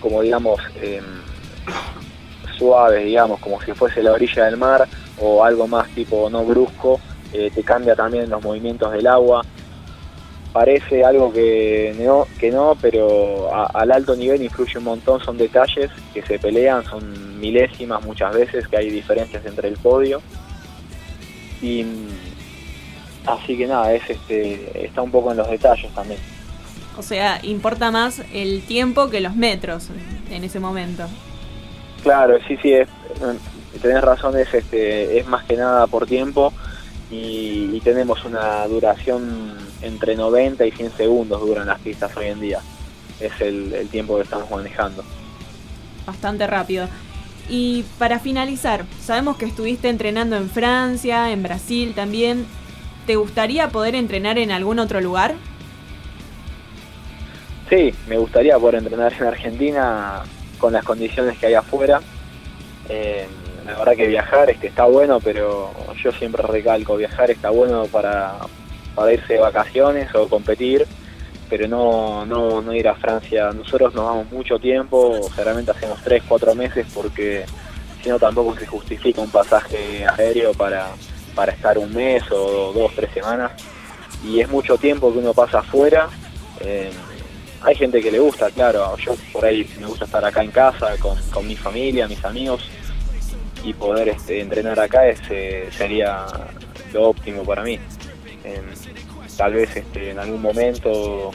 como 0.00 0.22
digamos, 0.22 0.60
eh, 0.80 1.00
suaves, 2.56 3.04
digamos, 3.04 3.40
como 3.40 3.60
si 3.62 3.72
fuese 3.72 4.02
la 4.02 4.12
orilla 4.12 4.44
del 4.44 4.56
mar 4.56 4.86
o 5.18 5.44
algo 5.44 5.66
más 5.66 5.88
tipo 5.90 6.28
no 6.30 6.44
brusco, 6.44 7.00
eh, 7.32 7.50
te 7.54 7.62
cambia 7.62 7.94
también 7.94 8.28
los 8.28 8.42
movimientos 8.42 8.92
del 8.92 9.06
agua. 9.06 9.42
Parece 10.52 11.04
algo 11.04 11.32
que 11.32 11.94
no, 11.96 12.26
que 12.38 12.50
no 12.50 12.76
pero 12.80 13.54
al 13.54 13.92
alto 13.92 14.16
nivel 14.16 14.42
influye 14.42 14.78
un 14.78 14.84
montón, 14.84 15.22
son 15.22 15.38
detalles 15.38 15.90
que 16.12 16.22
se 16.22 16.40
pelean, 16.40 16.84
son 16.84 17.38
milésimas 17.38 18.04
muchas 18.04 18.34
veces 18.34 18.66
que 18.66 18.76
hay 18.76 18.90
diferencias 18.90 19.46
entre 19.46 19.68
el 19.68 19.76
podio. 19.76 20.20
Y 21.62 21.84
así 23.26 23.56
que 23.56 23.66
nada, 23.66 23.92
es 23.92 24.08
este, 24.08 24.86
está 24.86 25.02
un 25.02 25.10
poco 25.10 25.30
en 25.30 25.38
los 25.38 25.48
detalles 25.48 25.92
también. 25.94 26.20
O 26.96 27.02
sea, 27.02 27.40
importa 27.42 27.90
más 27.90 28.22
el 28.32 28.62
tiempo 28.62 29.08
que 29.08 29.20
los 29.20 29.34
metros 29.34 29.88
en 30.30 30.44
ese 30.44 30.60
momento. 30.60 31.04
Claro, 32.02 32.38
sí, 32.46 32.56
sí, 32.62 32.72
es, 32.72 32.88
tenés 33.80 34.02
razón, 34.02 34.38
es, 34.38 34.52
este, 34.52 35.18
es 35.18 35.26
más 35.26 35.44
que 35.44 35.56
nada 35.56 35.86
por 35.86 36.06
tiempo 36.06 36.52
y, 37.10 37.80
tenemos 37.80 38.24
una 38.24 38.66
duración 38.68 39.56
entre 39.82 40.14
90 40.14 40.66
y 40.66 40.70
100 40.70 40.92
segundos 40.92 41.40
duran 41.40 41.66
las 41.66 41.80
pistas 41.80 42.14
hoy 42.16 42.26
en 42.26 42.40
día. 42.40 42.60
Es 43.18 43.32
el, 43.40 43.88
tiempo 43.90 44.16
que 44.16 44.22
estamos 44.22 44.50
manejando. 44.50 45.02
Bastante 46.06 46.46
rápido. 46.46 46.88
Y 47.48 47.84
para 47.98 48.20
finalizar, 48.20 48.84
sabemos 49.00 49.38
que 49.38 49.46
estuviste 49.46 49.88
entrenando 49.88 50.36
en 50.36 50.48
Francia, 50.50 51.32
en 51.32 51.42
Brasil 51.42 51.94
también. 51.94 52.46
¿Te 53.10 53.16
gustaría 53.16 53.68
poder 53.70 53.96
entrenar 53.96 54.38
en 54.38 54.52
algún 54.52 54.78
otro 54.78 55.00
lugar? 55.00 55.34
Sí, 57.68 57.92
me 58.06 58.16
gustaría 58.18 58.56
poder 58.56 58.76
entrenar 58.76 59.12
en 59.12 59.24
Argentina 59.24 60.22
con 60.58 60.72
las 60.72 60.84
condiciones 60.84 61.36
que 61.36 61.46
hay 61.46 61.54
afuera. 61.54 62.00
Eh, 62.88 63.26
la 63.66 63.76
verdad 63.80 63.96
que 63.96 64.06
viajar 64.06 64.48
este, 64.48 64.68
está 64.68 64.84
bueno, 64.84 65.18
pero 65.18 65.72
yo 66.00 66.12
siempre 66.12 66.44
recalco, 66.44 66.96
viajar 66.96 67.32
está 67.32 67.50
bueno 67.50 67.86
para, 67.86 68.36
para 68.94 69.12
irse 69.12 69.32
de 69.32 69.40
vacaciones 69.40 70.14
o 70.14 70.28
competir, 70.28 70.86
pero 71.48 71.66
no, 71.66 72.24
no, 72.24 72.62
no 72.62 72.72
ir 72.72 72.86
a 72.86 72.94
Francia. 72.94 73.50
Nosotros 73.50 73.92
nos 73.92 74.04
vamos 74.04 74.30
mucho 74.30 74.60
tiempo, 74.60 75.20
generalmente 75.34 75.72
hacemos 75.72 76.00
3, 76.04 76.22
4 76.28 76.54
meses 76.54 76.86
porque 76.94 77.44
si 78.04 78.08
no 78.08 78.20
tampoco 78.20 78.56
se 78.56 78.66
justifica 78.66 79.20
un 79.20 79.32
pasaje 79.32 80.06
aéreo 80.06 80.54
para, 80.54 80.90
para 81.34 81.52
estar 81.52 81.78
un 81.78 81.92
mes 81.92 82.22
o 82.30 82.72
dos, 82.72 82.92
tres 82.94 83.10
semanas. 83.12 83.52
Y 84.24 84.40
es 84.40 84.48
mucho 84.48 84.76
tiempo 84.76 85.12
que 85.12 85.18
uno 85.18 85.32
pasa 85.32 85.60
afuera. 85.60 86.08
Eh, 86.60 86.90
hay 87.62 87.74
gente 87.74 88.00
que 88.00 88.10
le 88.10 88.18
gusta, 88.18 88.50
claro, 88.50 88.96
yo 88.96 89.14
por 89.32 89.44
ahí 89.44 89.68
me 89.78 89.86
gusta 89.86 90.06
estar 90.06 90.24
acá 90.24 90.42
en 90.42 90.50
casa 90.50 90.96
con, 90.98 91.18
con 91.30 91.46
mi 91.46 91.56
familia, 91.56 92.08
mis 92.08 92.24
amigos, 92.24 92.62
y 93.64 93.74
poder 93.74 94.08
este, 94.08 94.40
entrenar 94.40 94.78
acá 94.80 95.06
ese 95.06 95.70
sería 95.70 96.26
lo 96.92 97.10
óptimo 97.10 97.44
para 97.44 97.62
mí. 97.62 97.78
tal 99.36 99.54
vez 99.54 99.76
este, 99.76 100.10
en 100.10 100.18
algún 100.18 100.40
momento 100.40 101.30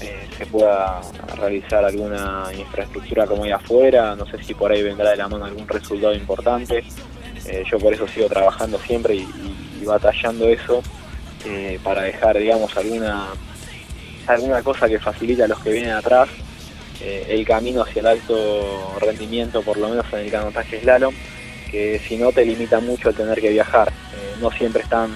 eh, 0.00 0.28
se 0.36 0.46
pueda 0.46 1.00
realizar 1.36 1.84
alguna 1.84 2.44
infraestructura 2.56 3.26
como 3.26 3.44
hay 3.44 3.52
afuera, 3.52 4.14
no 4.14 4.26
sé 4.26 4.42
si 4.42 4.54
por 4.54 4.70
ahí 4.70 4.82
vendrá 4.82 5.10
de 5.10 5.16
la 5.16 5.28
mano 5.28 5.44
algún 5.44 5.66
resultado 5.66 6.14
importante. 6.14 6.84
Eh, 7.48 7.64
yo 7.70 7.78
por 7.78 7.92
eso 7.92 8.06
sigo 8.06 8.28
trabajando 8.28 8.78
siempre 8.78 9.16
y, 9.16 9.26
batallando 9.84 10.48
eso 10.48 10.82
eh, 11.46 11.78
para 11.82 12.02
dejar, 12.02 12.36
digamos, 12.36 12.76
alguna 12.76 13.28
alguna 14.26 14.62
cosa 14.62 14.86
que 14.88 14.98
facilite 14.98 15.44
a 15.44 15.48
los 15.48 15.58
que 15.60 15.72
vienen 15.72 15.92
atrás 15.92 16.28
el 17.00 17.46
camino 17.46 17.82
hacia 17.82 18.00
el 18.00 18.06
alto 18.08 18.98
rendimiento, 19.00 19.62
por 19.62 19.78
lo 19.78 19.88
menos 19.88 20.04
en 20.12 20.18
el 20.18 20.30
canotaje 20.30 20.80
slalom 20.80 21.14
que 21.70 22.00
si 22.06 22.16
no 22.16 22.32
te 22.32 22.44
limita 22.44 22.80
mucho 22.80 23.10
el 23.10 23.14
tener 23.14 23.40
que 23.40 23.50
viajar. 23.50 23.88
Eh, 23.88 24.36
no 24.40 24.50
siempre 24.50 24.82
están 24.82 25.10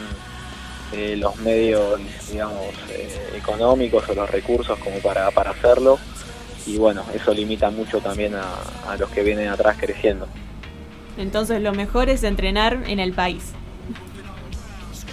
eh, 0.93 1.17
los 1.17 1.37
medios, 1.37 2.01
digamos, 2.31 2.75
eh, 2.91 3.35
económicos 3.37 4.09
o 4.09 4.15
los 4.15 4.31
recursos 4.31 4.79
como 4.79 4.99
para, 4.99 5.31
para 5.31 5.51
hacerlo. 5.51 5.99
Y 6.67 6.77
bueno, 6.77 7.05
eso 7.15 7.33
limita 7.33 7.71
mucho 7.71 8.01
también 8.01 8.35
a, 8.35 8.97
los 8.97 9.11
que 9.11 9.23
vienen 9.23 9.49
atrás 9.49 9.77
creciendo. 9.81 10.29
Entonces 11.19 11.61
lo 11.61 11.73
mejor 11.73 12.09
es 12.09 12.25
entrenar 12.25 12.85
en 12.87 13.01
el 13.01 13.13
país. 13.13 13.53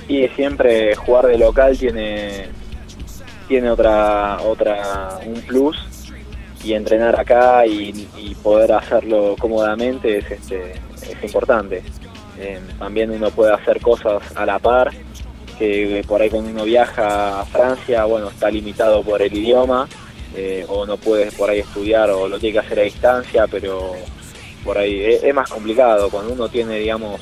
Y 0.08 0.28
siempre 0.30 0.96
jugar 0.96 1.28
de 1.28 1.38
local 1.38 1.78
tiene, 1.78 2.48
tiene 3.48 3.70
otra, 3.70 4.42
otra, 4.42 5.20
un 5.26 5.42
plus 5.42 5.78
y 6.64 6.74
entrenar 6.74 7.20
acá 7.20 7.66
y, 7.66 8.08
poder 8.42 8.72
hacerlo 8.72 9.36
cómodamente 9.38 10.20
es 10.20 10.32
este 10.32 10.74
es 11.02 11.24
importante. 11.24 11.84
Eh, 12.40 12.60
también 12.78 13.12
uno 13.12 13.30
puede 13.32 13.54
hacer 13.54 13.82
cosas 13.82 14.22
a 14.36 14.46
la 14.46 14.60
par, 14.60 14.92
que 15.58 16.04
por 16.08 16.22
ahí 16.22 16.30
cuando 16.30 16.52
uno 16.52 16.64
viaja 16.64 17.42
a 17.42 17.46
Francia, 17.46 18.06
bueno, 18.06 18.30
está 18.30 18.50
limitado 18.50 19.04
por 19.04 19.22
el 19.22 19.36
idioma, 19.36 19.88
eh, 20.36 20.66
o 20.70 20.86
no 20.86 20.98
puede 20.98 21.32
por 21.32 21.50
ahí 21.50 21.60
estudiar 21.60 22.10
o 22.12 22.28
lo 22.28 22.40
tiene 22.40 22.54
que 22.54 22.66
hacer 22.66 22.80
a 22.80 22.84
distancia, 22.84 23.46
pero 23.48 23.96
por 24.64 24.78
ahí 24.78 25.02
es, 25.02 25.34
más 25.34 25.50
complicado. 25.50 26.10
Cuando 26.10 26.34
uno 26.34 26.50
tiene, 26.50 26.80
digamos, 26.80 27.22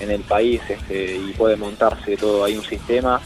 en 0.00 0.10
el 0.10 0.22
país 0.22 0.60
este, 0.68 1.16
y 1.16 1.32
puede 1.32 1.56
montarse 1.56 2.16
todo 2.16 2.44
ahí 2.44 2.56
un 2.56 2.64
sistema. 2.64 3.20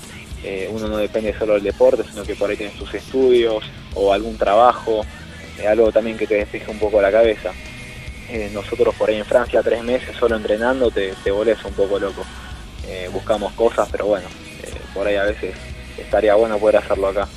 Eh, 0.44 0.68
uno 0.72 0.88
no 0.88 0.96
depende 0.96 1.36
solo 1.38 1.54
del 1.54 1.62
deporte, 1.62 2.02
sino 2.08 2.24
que 2.24 2.34
por 2.34 2.50
ahí 2.50 2.56
tienes 2.56 2.76
tus 2.76 2.92
estudios 2.94 3.64
o 3.94 4.12
algún 4.12 4.36
trabajo, 4.36 5.04
eh, 5.58 5.68
algo 5.68 5.92
también 5.92 6.16
que 6.16 6.26
te 6.26 6.34
despeje 6.34 6.70
un 6.70 6.78
poco 6.78 7.00
la 7.00 7.12
cabeza. 7.12 7.52
Eh, 8.28 8.50
nosotros 8.52 8.94
por 8.96 9.10
ahí 9.10 9.18
en 9.18 9.24
Francia 9.24 9.62
tres 9.62 9.84
meses 9.84 10.16
solo 10.16 10.36
entrenando 10.36 10.90
te, 10.90 11.12
te 11.22 11.30
volvés 11.30 11.64
un 11.64 11.74
poco 11.74 11.98
loco. 11.98 12.24
buscamos 13.12 13.52
cosas, 13.52 13.88
pero 13.90 14.06
bueno, 14.06 14.26
por 14.92 15.06
ahí 15.06 15.16
a 15.16 15.24
veces 15.24 15.54
estaría 15.96 16.34
bueno 16.34 16.58
poder 16.58 16.78
hacerlo 16.78 17.08
acá. 17.08 17.28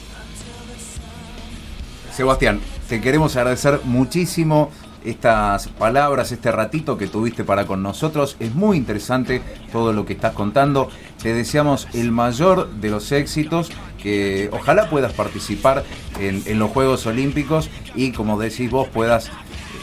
Sebastián, 2.11 2.61
te 2.87 3.01
queremos 3.01 3.35
agradecer 3.35 3.81
muchísimo 3.83 4.71
estas 5.05 5.67
palabras, 5.67 6.31
este 6.31 6.51
ratito 6.51 6.97
que 6.97 7.07
tuviste 7.07 7.43
para 7.43 7.65
con 7.65 7.83
nosotros. 7.83 8.35
Es 8.39 8.53
muy 8.53 8.77
interesante 8.77 9.41
todo 9.71 9.93
lo 9.93 10.05
que 10.05 10.13
estás 10.13 10.33
contando. 10.33 10.89
Te 11.21 11.33
deseamos 11.33 11.87
el 11.93 12.11
mayor 12.11 12.69
de 12.71 12.89
los 12.89 13.11
éxitos, 13.11 13.71
que 14.01 14.49
ojalá 14.51 14.89
puedas 14.89 15.13
participar 15.13 15.83
en, 16.19 16.59
los 16.59 16.71
Juegos 16.71 17.05
Olímpicos 17.05 17.69
y 17.95 18.11
como 18.11 18.39
decís 18.39 18.69
vos 18.69 18.87
puedas 18.87 19.31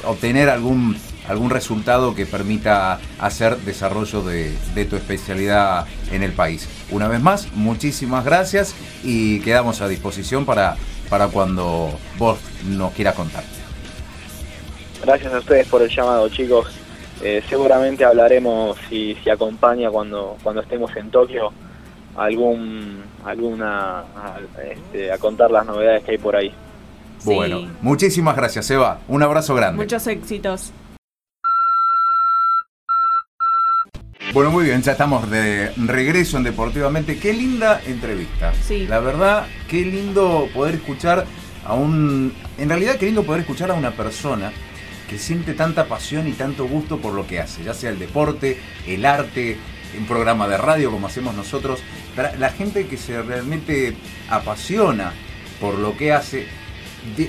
obtener 0.05 0.49
algún, 0.49 0.97
algún 1.29 1.51
resultado 1.51 2.15
que 2.15 2.27
permita 2.27 3.01
hacer 3.19 3.57
desarrollo 3.59 4.23
de, 4.23 4.57
de 4.75 4.85
tu 4.85 4.97
especialidad 4.97 5.87
en 6.11 6.23
el 6.23 6.33
país. 6.33 6.69
Una 6.91 7.09
vez 7.09 7.21
más, 7.21 7.53
muchísimas 7.55 8.25
gracias 8.25 8.75
y 9.03 9.41
quedamos 9.41 9.81
a 9.81 9.89
disposición 9.89 10.45
para, 10.45 10.77
para 11.09 11.29
cuando 11.29 11.99
vos 12.19 12.39
nos 12.65 12.93
quieras 12.93 13.15
contar. 13.15 13.62
Gracias 15.03 15.35
a 15.35 15.39
ustedes 15.39 15.67
por 15.67 15.83
el 15.83 15.89
llamado, 15.89 16.29
chicos. 16.29 16.69
Eh, 17.23 17.43
seguramente 17.49 18.05
hablaremos 18.05 18.79
si, 18.89 19.17
si 19.23 19.31
acompaña 19.31 19.91
cuando, 19.91 20.37
cuando 20.43 20.63
estemos 20.63 20.95
en 20.97 21.11
Tokio 21.11 21.53
algún 22.17 23.03
alguna 23.25 24.01
a, 24.01 24.39
este, 24.71 25.13
a 25.13 25.19
contar 25.19 25.51
las 25.51 25.67
novedades 25.67 26.05
que 26.05 26.13
hay 26.13 26.19
por 26.19 26.37
ahí. 26.37 26.53
Bueno, 27.25 27.69
muchísimas 27.81 28.37
gracias, 28.37 28.71
Eva. 28.71 28.99
Un 29.09 29.23
abrazo 29.23 29.55
grande. 29.55 29.83
Muchos 29.83 30.07
éxitos. 30.07 30.73
Bueno, 34.33 34.51
muy 34.51 34.65
bien, 34.65 34.83
ya 34.83 34.93
estamos 34.93 35.31
de 35.31 35.73
regreso 35.77 36.37
en 36.39 36.45
Deportivamente. 36.45 37.19
Qué 37.19 37.33
linda 37.33 37.81
entrevista. 37.87 38.53
Sí. 38.55 38.87
La 38.87 38.99
verdad, 38.99 39.47
qué 39.69 39.83
lindo 39.83 40.49
poder 40.55 40.77
escuchar 40.77 41.27
a 41.65 41.75
un... 41.75 42.33
En 42.59 42.69
realidad, 42.69 42.97
qué 42.97 43.07
lindo 43.07 43.25
poder 43.25 43.43
escuchar 43.43 43.71
a 43.71 43.75
una 43.75 43.91
persona 43.91 44.51
que 45.13 45.19
siente 45.19 45.53
tanta 45.53 45.89
pasión 45.89 46.27
y 46.27 46.33
tanto 46.33 46.67
gusto 46.67 46.97
por 46.97 47.13
lo 47.13 47.27
que 47.27 47.39
hace, 47.39 47.63
ya 47.63 47.75
sea 47.75 47.91
el 47.91 47.99
deporte, 47.99 48.59
el 48.87 49.05
arte, 49.05 49.59
un 49.99 50.07
programa 50.07 50.49
de 50.49 50.57
radio 50.57 50.91
como 50.91 51.07
hacemos 51.07 51.35
nosotros. 51.35 51.81
La 52.39 52.49
gente 52.49 52.87
que 52.87 52.97
se 52.97 53.21
realmente 53.21 53.95
apasiona 54.31 55.13
por 55.61 55.79
lo 55.79 55.99
que 55.99 56.15
hace, 56.15 56.47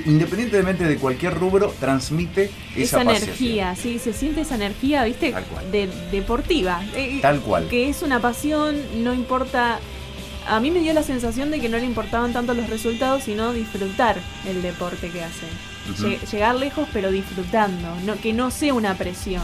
independientemente 0.05 0.85
de 0.85 0.95
cualquier 0.95 1.33
rubro, 1.33 1.73
transmite 1.77 2.51
esa, 2.73 3.01
esa 3.01 3.01
energía, 3.01 3.75
sí, 3.75 3.99
se 3.99 4.13
siente 4.13 4.41
esa 4.41 4.55
energía, 4.55 5.03
¿viste? 5.03 5.35
De, 5.69 5.89
deportiva. 6.09 6.81
Eh, 6.95 7.19
Tal 7.21 7.41
cual. 7.41 7.67
Que 7.67 7.89
es 7.89 8.01
una 8.01 8.21
pasión, 8.21 8.77
no 9.03 9.13
importa. 9.13 9.81
A 10.47 10.61
mí 10.61 10.71
me 10.71 10.79
dio 10.79 10.93
la 10.93 11.03
sensación 11.03 11.51
de 11.51 11.59
que 11.59 11.67
no 11.67 11.77
le 11.77 11.85
importaban 11.85 12.31
tanto 12.31 12.53
los 12.53 12.69
resultados, 12.69 13.23
sino 13.23 13.51
disfrutar 13.51 14.21
el 14.47 14.61
deporte 14.61 15.09
que 15.09 15.21
llegar 16.31 16.55
lejos 16.55 16.87
pero 16.93 17.11
disfrutando, 17.11 17.87
no, 18.05 18.15
que 18.15 18.33
no 18.33 18.51
sea 18.51 18.73
una 18.73 18.95
presión. 18.95 19.43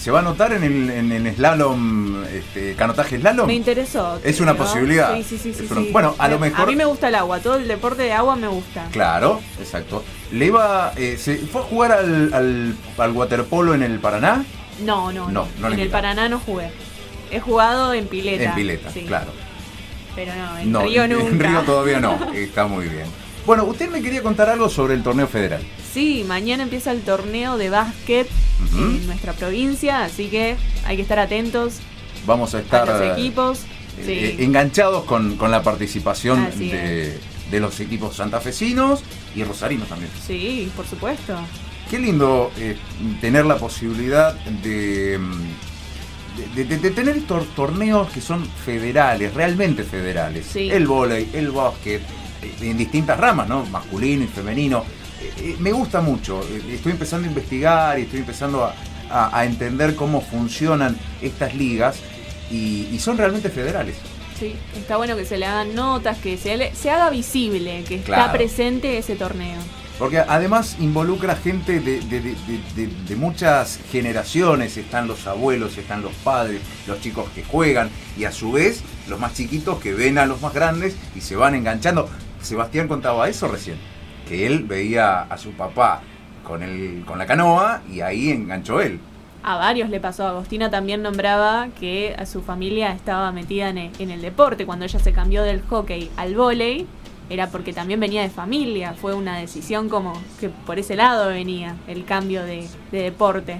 ¿Se 0.00 0.10
va 0.10 0.20
a 0.20 0.22
notar 0.22 0.54
en 0.54 0.64
el, 0.64 0.88
en, 0.88 1.34
slalom, 1.34 2.24
este, 2.24 2.74
canotaje 2.74 3.18
slalom? 3.18 3.46
Me 3.46 3.52
interesó. 3.52 4.18
Es 4.24 4.40
una 4.40 4.54
posibilidad. 4.54 5.14
Sí, 5.22 5.36
sí, 5.36 5.52
sí, 5.52 5.90
Bueno, 5.92 6.14
a 6.16 6.26
lo 6.26 6.38
mejor... 6.38 6.62
A 6.62 6.66
mí 6.66 6.74
me 6.74 6.86
gusta 6.86 7.08
el 7.08 7.16
agua, 7.16 7.38
todo 7.40 7.56
el 7.56 7.68
deporte 7.68 8.04
de 8.04 8.12
agua 8.14 8.34
me 8.34 8.48
gusta. 8.48 8.88
Claro, 8.92 9.42
exacto. 9.58 10.02
¿Le 10.32 10.46
iba, 10.46 10.94
eh, 10.96 11.18
¿se 11.18 11.36
fue 11.36 11.60
a 11.60 11.64
jugar 11.64 11.92
al, 11.92 12.74
al, 12.96 13.12
waterpolo 13.12 13.74
en 13.74 13.82
el 13.82 13.98
Paraná? 13.98 14.42
No, 14.82 15.12
no, 15.12 15.28
no. 15.30 15.46
en 15.70 15.78
el 15.78 15.90
Paraná 15.90 16.30
no 16.30 16.38
jugué. 16.38 16.70
He 17.30 17.38
jugado 17.38 17.92
en 17.92 18.06
pileta. 18.06 18.44
En 18.44 18.54
pileta, 18.54 18.90
claro. 19.06 19.32
Pero 20.16 20.32
no, 20.34 20.80
en 20.80 20.88
Río 20.88 21.08
nunca. 21.08 21.28
En 21.28 21.40
Río 21.40 21.60
todavía 21.60 22.00
no, 22.00 22.18
está 22.34 22.66
muy 22.66 22.88
bien. 22.88 23.06
Bueno, 23.44 23.64
usted 23.64 23.90
me 23.90 24.00
quería 24.00 24.22
contar 24.22 24.48
algo 24.48 24.70
sobre 24.70 24.94
el 24.94 25.02
torneo 25.02 25.26
federal. 25.26 25.62
Sí, 25.92 26.24
mañana 26.26 26.62
empieza 26.62 26.92
el 26.92 27.02
torneo 27.02 27.56
de 27.56 27.70
básquet 27.70 28.28
en 28.76 29.06
nuestra 29.06 29.32
provincia, 29.32 30.04
así 30.04 30.28
que 30.28 30.56
hay 30.84 30.96
que 30.96 31.02
estar 31.02 31.18
atentos. 31.18 31.78
Vamos 32.26 32.54
a 32.54 32.60
estar 32.60 32.86
los 32.86 33.18
equipos. 33.18 33.64
Eh, 33.98 34.36
enganchados 34.38 35.04
con, 35.04 35.36
la 35.50 35.62
participación 35.62 36.48
de, 36.58 37.18
los 37.52 37.80
equipos 37.80 38.16
santafesinos 38.16 39.02
y 39.34 39.42
rosarinos 39.42 39.88
también. 39.88 40.10
Sí, 40.24 40.70
por 40.76 40.86
supuesto. 40.86 41.36
Qué 41.90 41.98
lindo 41.98 42.52
eh, 42.56 42.76
tener 43.20 43.44
la 43.44 43.56
posibilidad 43.56 44.34
de, 44.62 45.18
de, 46.54 46.90
tener 46.90 47.16
estos 47.16 47.48
torneos 47.56 48.08
que 48.10 48.20
son 48.20 48.46
federales, 48.46 49.34
realmente 49.34 49.82
federales. 49.82 50.54
El 50.54 50.86
vóley, 50.86 51.28
el 51.32 51.50
básquet, 51.50 52.00
eh, 52.42 52.54
en 52.60 52.78
distintas 52.78 53.18
ramas, 53.18 53.48
¿no? 53.48 53.64
Masculino 53.66 54.22
y 54.22 54.28
femenino. 54.28 54.84
Eh, 55.20 55.32
eh, 55.38 55.56
me 55.58 55.72
gusta 55.72 56.00
mucho. 56.00 56.40
Estoy 56.68 56.92
empezando 56.92 57.26
a 57.26 57.30
investigar 57.30 57.98
y 57.98 58.02
estoy 58.02 58.20
empezando 58.20 58.64
a, 58.64 58.74
entender 59.44 59.96
cómo 59.96 60.20
funcionan 60.20 60.96
estas 61.20 61.54
ligas 61.56 61.98
y, 62.48 62.96
son 63.00 63.18
realmente 63.18 63.50
federales. 63.50 63.96
Sí, 64.38 64.54
está 64.76 64.96
bueno 64.96 65.16
que 65.16 65.24
se 65.24 65.36
le 65.36 65.46
hagan 65.46 65.74
notas, 65.74 66.18
que 66.18 66.36
se, 66.36 66.72
se 66.74 66.90
haga 66.90 67.10
visible 67.10 67.84
que 67.88 67.96
está 67.96 68.30
presente 68.30 68.98
ese 68.98 69.16
torneo. 69.16 69.58
Porque 70.00 70.18
además 70.18 70.76
involucra 70.80 71.36
gente 71.36 71.78
de, 71.78 73.16
muchas 73.16 73.78
generaciones, 73.92 74.78
están 74.78 75.06
los 75.06 75.26
abuelos, 75.26 75.76
están 75.76 76.00
los 76.00 76.14
padres, 76.14 76.62
los 76.86 77.02
chicos 77.02 77.28
que 77.34 77.44
juegan 77.44 77.90
y 78.16 78.24
a 78.24 78.32
su 78.32 78.50
vez 78.52 78.80
los 79.08 79.20
más 79.20 79.34
chiquitos 79.34 79.78
que 79.78 79.92
ven 79.92 80.16
a 80.16 80.24
los 80.24 80.40
más 80.40 80.54
grandes 80.54 80.96
y 81.14 81.20
se 81.20 81.36
van 81.36 81.54
enganchando. 81.54 82.08
Sebastián 82.40 82.88
contaba 82.88 83.28
eso 83.28 83.46
recién, 83.46 83.76
que 84.30 84.46
él 84.46 84.62
veía 84.62 85.22
a 85.22 85.36
su 85.36 85.50
papá 85.50 86.02
con, 86.44 86.62
el, 86.62 87.02
con 87.04 87.18
la 87.18 87.26
canoa 87.26 87.82
y 87.90 88.00
ahí 88.00 88.30
enganchó 88.30 88.80
él. 88.80 89.00
A 89.42 89.56
varios 89.56 89.90
le 89.90 89.98
pasó. 89.98 90.24
Agostina 90.24 90.70
también 90.70 91.02
nombraba 91.02 91.66
que 91.80 92.14
a 92.16 92.26
su 92.26 92.40
familia 92.40 92.92
estaba 92.92 93.32
metida 93.32 93.70
en 93.70 94.10
el, 94.10 94.22
deporte. 94.22 94.66
Cuando 94.66 94.84
ella 94.84 95.00
se 95.00 95.12
cambió 95.12 95.42
del 95.42 95.62
hockey 95.62 96.12
al 96.16 96.36
vóley, 96.36 96.86
era 97.28 97.48
porque 97.48 97.72
también 97.72 97.98
venía 97.98 98.22
de 98.22 98.30
familia. 98.30 98.94
Fue 98.94 99.14
una 99.14 99.36
decisión 99.36 99.88
como 99.88 100.12
que 100.38 100.48
por 100.48 100.78
ese 100.78 100.94
lado 100.94 101.26
venía 101.26 101.74
el 101.88 102.04
cambio 102.04 102.44
de, 102.44 102.68
deporte. 102.92 103.58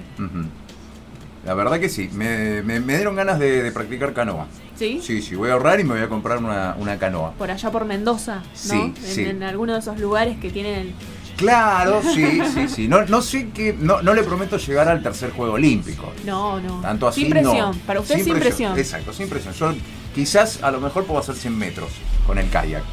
La 1.45 1.53
verdad 1.53 1.79
que 1.79 1.89
sí. 1.89 2.09
Me, 2.13 2.61
dieron 2.79 3.15
ganas 3.15 3.39
de 3.39 3.71
practicar 3.71 4.13
canoa. 4.13 4.47
¿Sí? 4.75 4.99
Sí, 5.01 5.21
sí, 5.21 5.35
voy 5.35 5.49
a 5.49 5.53
ahorrar 5.53 5.79
y 5.79 5.83
me 5.83 5.93
voy 5.93 6.03
a 6.03 6.09
comprar 6.09 6.39
una, 6.39 6.97
canoa. 6.99 7.33
Por 7.33 7.51
allá 7.51 7.71
por 7.71 7.85
Mendoza, 7.85 8.37
¿no? 8.37 8.43
Sí, 8.53 8.79
en, 8.79 8.95
sí. 8.95 9.23
en 9.25 9.43
alguno 9.43 9.73
de 9.73 9.79
esos 9.79 9.99
lugares 9.99 10.37
que 10.39 10.49
tienen... 10.49 10.93
Claro, 11.37 12.01
sí, 12.13 12.41
sí, 12.53 12.67
sí. 12.67 12.87
No, 12.87 13.03
no 13.05 13.21
sé 13.21 13.49
que. 13.49 13.73
No, 13.73 14.01
no 14.01 14.13
le 14.13 14.23
prometo 14.23 14.57
llegar 14.57 14.87
al 14.87 15.01
tercer 15.01 15.31
juego 15.31 15.53
olímpico. 15.53 16.11
No, 16.23 16.59
no. 16.59 16.81
Tanto 16.81 17.07
así. 17.07 17.21
Sin 17.21 17.29
presión. 17.31 17.77
Para 17.79 17.99
usted 17.99 18.23
sin, 18.23 18.39
presión. 18.39 18.77
Exacto, 18.77 19.11
sin 19.11 19.27
presión. 19.27 19.53
Yo 19.53 19.73
quizás 20.13 20.61
a 20.61 20.69
lo 20.69 20.79
mejor 20.79 21.05
puedo 21.05 21.19
hacer 21.19 21.35
100 21.35 21.57
metros 21.57 21.89
con 22.27 22.37
el 22.37 22.49
kayak. 22.49 22.83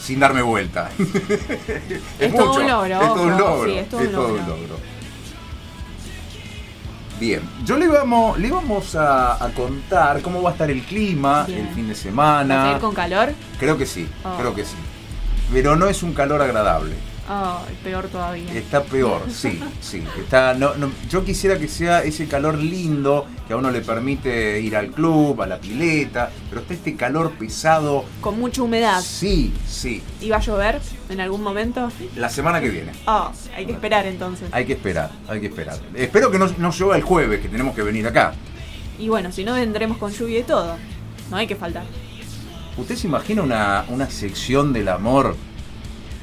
Sin 0.00 0.20
darme 0.20 0.42
vuelta. 0.42 0.90
es, 2.18 2.34
todo 2.34 2.54
un 2.54 2.66
logro. 2.66 3.02
Es 3.02 3.08
todo 3.08 3.22
un 3.22 3.38
logro. 3.38 3.70
Sí, 3.70 3.78
es 3.78 3.88
todo, 3.88 4.00
un, 4.00 4.12
logro. 4.12 4.78
Bien, 7.18 7.42
yo 7.64 7.78
le 7.78 7.86
vamos, 7.86 8.38
le 8.38 8.50
vamos 8.50 8.96
a, 8.96 9.38
contar 9.54 10.20
cómo 10.20 10.42
va 10.42 10.50
a 10.50 10.52
estar 10.52 10.70
el 10.70 10.82
clima 10.82 11.46
el 11.48 11.68
fin 11.68 11.88
de 11.88 11.94
semana. 11.94 12.56
¿Va 12.56 12.76
a 12.76 12.78
con 12.80 12.94
calor? 12.94 13.32
Creo 13.58 13.78
que 13.78 13.86
sí, 13.86 14.08
oh. 14.24 14.36
creo 14.36 14.54
que 14.54 14.64
sí. 14.64 14.76
Pero 15.52 15.76
no 15.76 15.88
es 15.88 16.02
un 16.02 16.12
calor 16.12 16.42
agradable. 16.42 16.96
Oh, 17.28 17.60
peor 17.82 18.08
todavía. 18.08 18.52
Está 18.52 18.82
peor, 18.82 19.22
sí, 19.30 19.58
sí. 19.80 20.02
Está, 20.18 20.52
no, 20.52 20.74
yo 21.08 21.24
quisiera 21.24 21.58
que 21.58 21.68
sea 21.68 22.02
ese 22.02 22.26
calor 22.28 22.58
lindo 22.58 23.26
que 23.46 23.54
a 23.54 23.56
uno 23.56 23.70
le 23.70 23.80
permite 23.80 24.60
ir 24.60 24.76
al 24.76 24.90
club, 24.90 25.40
a 25.40 25.46
la 25.46 25.58
pileta, 25.58 26.30
pero 26.50 26.60
está 26.60 26.74
este 26.74 26.96
calor 26.96 27.32
pesado. 27.32 28.04
Con 28.20 28.38
mucha 28.38 28.62
humedad. 28.62 29.00
Sí, 29.00 29.54
sí. 29.66 30.02
¿Y 30.20 30.28
va 30.28 30.36
a 30.36 30.40
llover 30.40 30.80
en 31.08 31.20
algún 31.20 31.42
momento? 31.42 31.90
La 32.16 32.28
semana 32.28 32.60
que 32.60 32.68
viene. 32.68 32.92
Ah, 33.06 33.32
hay 33.56 33.64
que 33.64 33.72
esperar 33.72 34.04
entonces. 34.06 34.48
Hay 34.52 34.66
que 34.66 34.74
esperar, 34.74 35.10
hay 35.26 35.40
que 35.40 35.46
esperar. 35.46 35.78
Espero 35.94 36.30
que 36.30 36.38
no, 36.38 36.46
no 36.58 36.70
llueva 36.72 36.96
el 36.96 37.02
jueves, 37.02 37.40
que 37.40 37.48
tenemos 37.48 37.74
que 37.74 37.82
venir 37.82 38.06
acá. 38.06 38.34
Y 38.98 39.08
bueno, 39.08 39.32
si 39.32 39.44
no 39.44 39.54
vendremos 39.54 39.96
con 39.96 40.12
lluvia 40.12 40.40
y 40.40 40.44
todo. 40.44 40.76
No 41.30 41.38
hay 41.38 41.46
que 41.46 41.56
faltar. 41.56 41.84
¿Usted 42.76 42.96
se 42.96 43.06
imagina 43.06 43.40
una, 43.40 43.84
una 43.88 44.10
sección 44.10 44.74
del 44.74 44.88
amor 44.88 45.36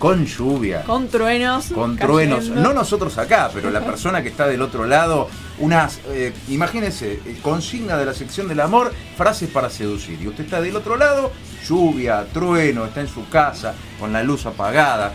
con 0.02 0.26
lluvia, 0.26 0.82
Con 0.82 1.10
truenos. 1.10 1.68
con 1.68 1.96
truenos, 1.96 2.50
no 2.50 2.74
nosotros 2.74 3.20
acá, 3.20 3.52
pero 3.54 3.70
la 3.70 3.82
persona 3.82 4.24
que 4.24 4.30
está 4.30 4.48
del 4.48 4.64
otro 4.64 4.88
lado, 4.88 5.30
unas, 5.60 6.00
eh, 6.10 6.34
imagínense, 6.50 7.22
eh, 7.24 7.38
consigna 7.44 7.96
de 7.98 8.06
la 8.08 8.14
sección 8.16 8.48
del 8.48 8.62
amor, 8.62 8.92
frases 9.16 9.48
para 9.52 9.70
seducir. 9.70 10.20
Y 10.20 10.28
usted 10.28 10.46
está 10.46 10.60
del 10.60 10.76
otro 10.76 10.98
lado, 10.98 11.32
lluvia, 11.68 12.26
trueno, 12.34 12.86
está 12.86 13.02
en 13.02 13.10
su 13.10 13.30
casa, 13.30 13.76
con 14.00 14.12
la 14.12 14.24
luz 14.24 14.48
apagada, 14.48 15.14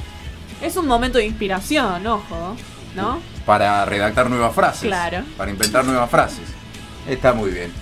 Es 0.62 0.76
un 0.76 0.86
momento 0.86 1.18
de 1.18 1.26
inspiración, 1.26 2.06
ojo, 2.06 2.56
¿no? 2.94 3.18
para 3.44 3.84
redactar 3.86 4.30
nuevas 4.30 4.54
frases. 4.54 4.82
Claro. 4.82 5.24
Para 5.36 5.50
inventar 5.50 5.84
nuevas 5.84 6.08
frases. 6.08 6.44
Está 7.08 7.32
muy 7.32 7.50
bien. 7.50 7.72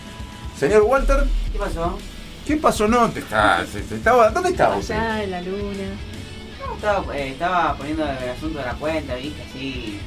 Señor 0.58 0.82
Walter, 0.82 1.24
¿Qué 1.52 1.58
pasó? 1.58 1.98
¿qué 2.46 2.56
pasó? 2.56 2.88
No, 2.88 3.10
te 3.10 3.20
está, 3.20 3.62
te- 3.70 3.80
te 3.82 3.94
estaba, 3.96 4.30
¿dónde 4.30 4.48
estaba 4.50 4.76
usted? 4.76 4.94
Allá 4.94 5.22
en 5.22 5.30
la 5.30 5.40
luna. 5.42 5.84
Estaba, 6.76 7.16
eh, 7.16 7.28
estaba 7.30 7.74
poniendo 7.76 8.04
el 8.04 8.30
asunto 8.30 8.58
de 8.58 8.64
la 8.64 8.74
cuenta, 8.74 9.14
viste, 9.16 9.42
así. 9.42 10.00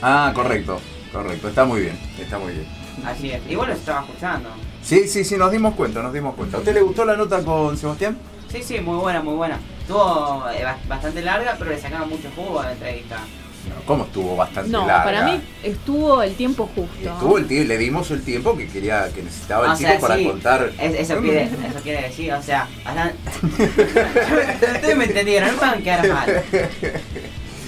Ah, 0.00 0.32
correcto, 0.34 0.80
correcto, 1.12 1.48
está 1.48 1.64
muy 1.64 1.80
bien, 1.82 1.98
está 2.18 2.38
muy 2.38 2.52
bien. 2.54 2.66
Así 3.04 3.30
es. 3.30 3.40
Igual 3.48 3.68
lo 3.68 3.74
estaba 3.74 4.00
escuchando. 4.00 4.48
Sí, 4.82 5.06
sí, 5.08 5.24
sí, 5.24 5.36
nos 5.36 5.50
dimos 5.52 5.74
cuenta, 5.74 6.02
nos 6.02 6.12
dimos 6.12 6.34
cuenta. 6.34 6.56
¿A 6.56 6.60
usted 6.60 6.74
le 6.74 6.82
gustó 6.82 7.04
la 7.04 7.16
nota 7.16 7.42
con 7.44 7.76
Sebastián? 7.76 8.16
Sí, 8.50 8.62
sí, 8.62 8.80
muy 8.80 8.96
buena, 8.98 9.22
muy 9.22 9.34
buena. 9.34 9.58
Estuvo 9.80 10.44
eh, 10.50 10.64
ba- 10.64 10.78
bastante 10.88 11.22
larga, 11.22 11.56
pero 11.58 11.70
le 11.70 11.80
sacaba 11.80 12.04
mucho 12.06 12.28
jugo 12.36 12.60
a 12.60 12.64
la 12.66 12.72
entrevista. 12.72 13.18
No, 13.68 13.74
¿Cómo 13.86 14.04
estuvo 14.04 14.34
bastante 14.36 14.70
No, 14.70 14.86
larga? 14.86 15.04
para 15.04 15.24
mí 15.24 15.40
estuvo 15.62 16.22
el 16.22 16.34
tiempo 16.34 16.68
justo. 16.74 17.10
Estuvo 17.12 17.38
el 17.38 17.46
tiempo, 17.46 17.68
le 17.68 17.78
dimos 17.78 18.10
el 18.10 18.22
tiempo 18.22 18.56
que 18.56 18.66
quería, 18.68 19.08
que 19.14 19.22
necesitaba 19.22 19.66
el 19.66 19.72
O 19.72 19.76
chico 19.76 19.90
sea, 19.90 20.00
para 20.00 20.16
sí, 20.16 20.24
contar. 20.24 20.72
es- 20.80 20.94
eso, 21.00 21.20
quiere, 21.20 21.44
eso 21.44 21.80
quiere 21.82 22.02
decir, 22.02 22.32
o 22.32 22.42
sea, 22.42 22.68
hasta- 22.84 23.12
ustedes 24.74 24.96
me 24.96 25.04
entendieron, 25.04 25.48
no 25.50 25.54
me 25.54 25.60
van 25.60 25.74
a 25.74 25.82
quedar 25.82 26.08
mal. 26.08 26.42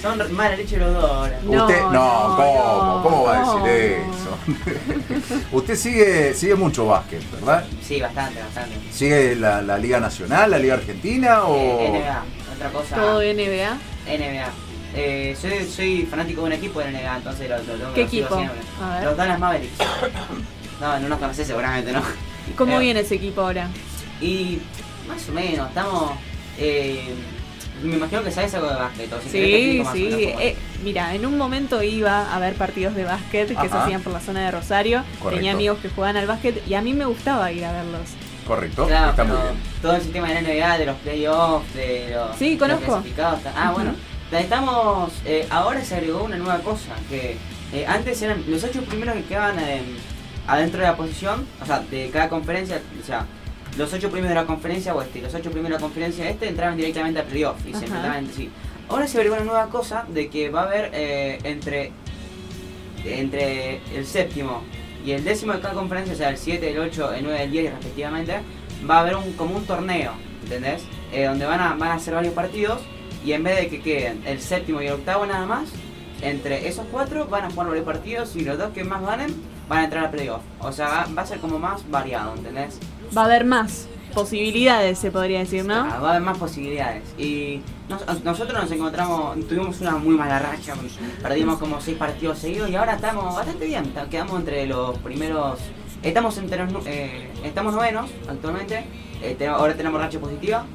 Son 0.01 0.33
mala 0.35 0.55
leche 0.55 0.77
los 0.77 0.93
dos 0.93 1.03
ahora. 1.03 1.39
No, 1.43 1.65
Usted, 1.65 1.81
no, 1.83 1.91
no, 1.91 2.35
¿cómo? 2.35 2.93
no, 2.97 3.03
¿Cómo 3.03 3.23
va 3.23 3.37
a 3.37 3.39
decir 3.39 4.03
eso? 4.11 5.37
Usted 5.51 5.75
sigue, 5.75 6.33
sigue 6.35 6.55
mucho 6.55 6.85
básquet, 6.85 7.23
¿verdad? 7.31 7.65
Sí, 7.81 7.99
bastante, 8.01 8.39
bastante. 8.41 8.75
¿Sigue 8.91 9.35
la, 9.35 9.61
la 9.63 9.77
Liga 9.79 9.99
Nacional, 9.99 10.51
la 10.51 10.59
Liga 10.59 10.75
Argentina 10.75 11.45
o...? 11.45 11.55
Eh, 11.57 11.89
NBA, 11.89 12.23
otra 12.55 12.69
cosa. 12.69 12.95
Todo 12.95 13.21
NBA. 13.21 13.77
NBA. 14.07 14.49
Eh, 14.95 15.35
soy, 15.39 15.65
soy 15.67 16.05
fanático 16.09 16.41
de 16.41 16.47
un 16.47 16.53
equipo 16.53 16.79
de 16.79 16.91
NBA, 16.91 17.17
entonces 17.17 17.49
lo, 17.49 17.57
lo, 17.57 17.77
lo- 17.77 17.93
¿Qué 17.93 18.01
lo 18.01 18.07
equipo? 18.07 18.35
siempre. 18.37 18.59
A 18.81 18.95
ver. 18.95 19.03
Los 19.05 19.17
Dallas 19.17 19.39
Mavericks. 19.39 19.73
No, 20.79 20.99
no 20.99 21.07
los 21.09 21.19
conocés 21.19 21.47
seguramente, 21.47 21.91
¿no? 21.91 22.01
¿Cómo 22.57 22.77
Eh, 22.77 22.79
viene 22.79 22.99
ese 23.01 23.15
equipo 23.15 23.41
ahora? 23.41 23.67
Y 24.21 24.59
más 25.07 25.27
o 25.29 25.31
menos, 25.33 25.67
estamos... 25.69 26.11
eh, 26.57 27.13
me 27.83 27.97
imagino 27.97 28.23
que 28.23 28.31
sabes 28.31 28.53
algo 28.53 28.69
de 28.69 28.75
básquet. 28.75 29.11
o 29.11 29.21
si 29.21 29.29
Sí, 29.29 29.37
explico 29.39 29.83
más 29.83 29.93
o 29.93 29.97
sí. 29.97 30.03
menos. 30.25 30.41
Eh, 30.41 30.55
mira, 30.83 31.13
en 31.13 31.25
un 31.25 31.37
momento 31.37 31.83
iba 31.83 32.33
a 32.33 32.39
ver 32.39 32.53
partidos 32.55 32.95
de 32.95 33.03
básquet 33.03 33.47
que 33.49 33.69
se 33.69 33.75
hacían 33.77 34.01
por 34.01 34.13
la 34.13 34.21
zona 34.21 34.45
de 34.45 34.51
Rosario. 34.51 35.03
Correcto. 35.19 35.35
Tenía 35.35 35.51
amigos 35.51 35.79
que 35.81 35.89
jugaban 35.89 36.15
al 36.15 36.25
básquet 36.27 36.65
y 36.67 36.73
a 36.73 36.81
mí 36.81 36.93
me 36.93 37.05
gustaba 37.05 37.51
ir 37.51 37.65
a 37.65 37.73
verlos. 37.73 38.07
Correcto, 38.47 38.85
Claro, 38.87 39.09
está 39.09 39.23
pero 39.23 39.35
muy 39.35 39.43
bien. 39.49 39.55
todo 39.81 39.95
el 39.95 40.01
sistema 40.03 40.27
de 40.29 40.33
la 40.35 40.41
NBA, 40.41 40.77
de 40.77 40.85
los 40.85 40.95
playoffs, 40.97 41.73
de 41.73 42.11
los, 42.13 42.37
Sí, 42.37 42.51
los 42.51 42.59
conozco. 42.59 42.85
clasificados. 42.85 43.39
Ah, 43.57 43.71
bueno. 43.73 43.93
Estamos, 44.31 45.13
eh, 45.25 45.47
ahora 45.51 45.83
se 45.85 45.95
agregó 45.95 46.23
una 46.23 46.37
nueva 46.37 46.59
cosa, 46.59 46.95
que 47.09 47.37
eh, 47.71 47.85
antes 47.87 48.21
eran 48.21 48.43
los 48.47 48.63
ocho 48.63 48.81
primeros 48.81 49.15
que 49.15 49.23
quedaban 49.23 49.59
eh, 49.59 49.81
adentro 50.47 50.79
de 50.81 50.87
la 50.87 50.97
posición, 50.97 51.45
o 51.61 51.65
sea, 51.65 51.79
de 51.79 52.09
cada 52.09 52.27
conferencia, 52.27 52.81
o 53.01 53.05
sea, 53.05 53.27
los 53.77 53.93
ocho 53.93 54.09
primeros 54.09 54.29
de 54.29 54.35
la 54.35 54.47
conferencia 54.47 54.95
oeste 54.95 55.19
y 55.19 55.21
los 55.21 55.33
ocho 55.33 55.51
primeros 55.51 55.69
de 55.69 55.75
la 55.75 55.79
conferencia 55.79 56.27
este 56.27 56.47
entraban 56.49 56.75
directamente 56.75 57.19
a 57.19 57.23
playoff 57.23 57.57
y 57.65 57.69
Ajá. 57.69 57.79
se 57.79 57.85
enfrentaban 57.85 58.17
entre 58.17 58.35
sí. 58.35 58.49
Ahora 58.89 59.07
se 59.07 59.17
agregó 59.17 59.35
una 59.35 59.45
nueva 59.45 59.69
cosa 59.69 60.05
de 60.07 60.29
que 60.29 60.49
va 60.49 60.61
a 60.61 60.65
haber 60.65 60.91
entre, 61.43 61.91
entre 63.03 63.81
el 63.95 64.05
séptimo 64.05 64.63
y 65.05 65.11
el 65.11 65.23
décimo 65.23 65.53
de 65.53 65.59
cada 65.59 65.73
conferencia, 65.73 66.13
o 66.13 66.17
sea, 66.17 66.29
el 66.29 66.37
7, 66.37 66.71
el 66.71 66.79
8, 66.79 67.13
el 67.13 67.23
9, 67.23 67.43
el 67.43 67.51
10 67.51 67.73
respectivamente, 67.73 68.39
va 68.89 68.97
a 68.97 68.99
haber 69.01 69.15
un, 69.17 69.33
como 69.33 69.55
un 69.55 69.65
torneo, 69.65 70.13
¿entendés? 70.43 70.83
Donde 71.11 71.45
van 71.45 71.59
a, 71.59 71.75
van 71.75 71.91
a 71.91 71.93
hacer 71.95 72.13
varios 72.13 72.33
partidos 72.33 72.81
y 73.25 73.33
en 73.33 73.43
vez 73.43 73.57
de 73.57 73.67
que 73.69 73.81
queden 73.81 74.21
el 74.25 74.39
séptimo 74.39 74.81
y 74.81 74.87
el 74.87 74.93
octavo 74.93 75.25
nada 75.25 75.45
más, 75.45 75.69
entre 76.21 76.67
esos 76.67 76.85
cuatro 76.91 77.25
van 77.25 77.45
a 77.45 77.49
jugar 77.49 77.67
varios 77.67 77.85
partidos 77.85 78.35
y 78.35 78.41
los 78.41 78.57
dos 78.57 78.69
que 78.73 78.83
más 78.83 79.01
ganen 79.01 79.33
van 79.67 79.79
a 79.79 79.83
entrar 79.85 80.05
a 80.05 80.11
playoff. 80.11 80.41
O 80.59 80.71
sea, 80.71 80.87
va, 80.87 81.07
va 81.17 81.21
a 81.23 81.25
ser 81.25 81.39
como 81.39 81.59
más 81.59 81.89
variado, 81.89 82.35
¿entendés? 82.35 82.79
Va 83.15 83.23
a 83.23 83.25
haber 83.25 83.45
más 83.45 83.87
posibilidades, 84.13 84.97
se 84.97 85.11
podría 85.11 85.39
decir, 85.39 85.65
¿no? 85.65 85.73
Ah, 85.75 85.99
va 85.99 86.07
a 86.07 86.11
haber 86.11 86.21
más 86.21 86.37
posibilidades. 86.37 87.03
Y 87.17 87.61
nos- 87.89 88.23
nosotros 88.23 88.59
nos 88.61 88.71
encontramos, 88.71 89.37
tuvimos 89.47 89.81
una 89.81 89.97
muy 89.97 90.15
mala 90.15 90.39
racha, 90.39 90.73
perdimos 91.21 91.57
como 91.59 91.81
seis 91.81 91.97
partidos 91.97 92.39
seguidos 92.39 92.69
y 92.69 92.75
ahora 92.75 92.95
estamos 92.95 93.35
bastante 93.35 93.65
bien, 93.65 93.93
quedamos 94.09 94.39
entre 94.39 94.65
los 94.67 94.97
primeros, 94.99 95.59
estamos 96.01 96.37
entre 96.37 96.65
los, 96.71 96.85
eh, 96.87 97.29
estamos 97.43 97.73
novenos 97.73 98.09
actualmente, 98.27 98.85
eh, 99.21 99.35
te- 99.37 99.47
ahora 99.47 99.73
tenemos 99.75 99.99
racha 100.01 100.17
positiva 100.19 100.65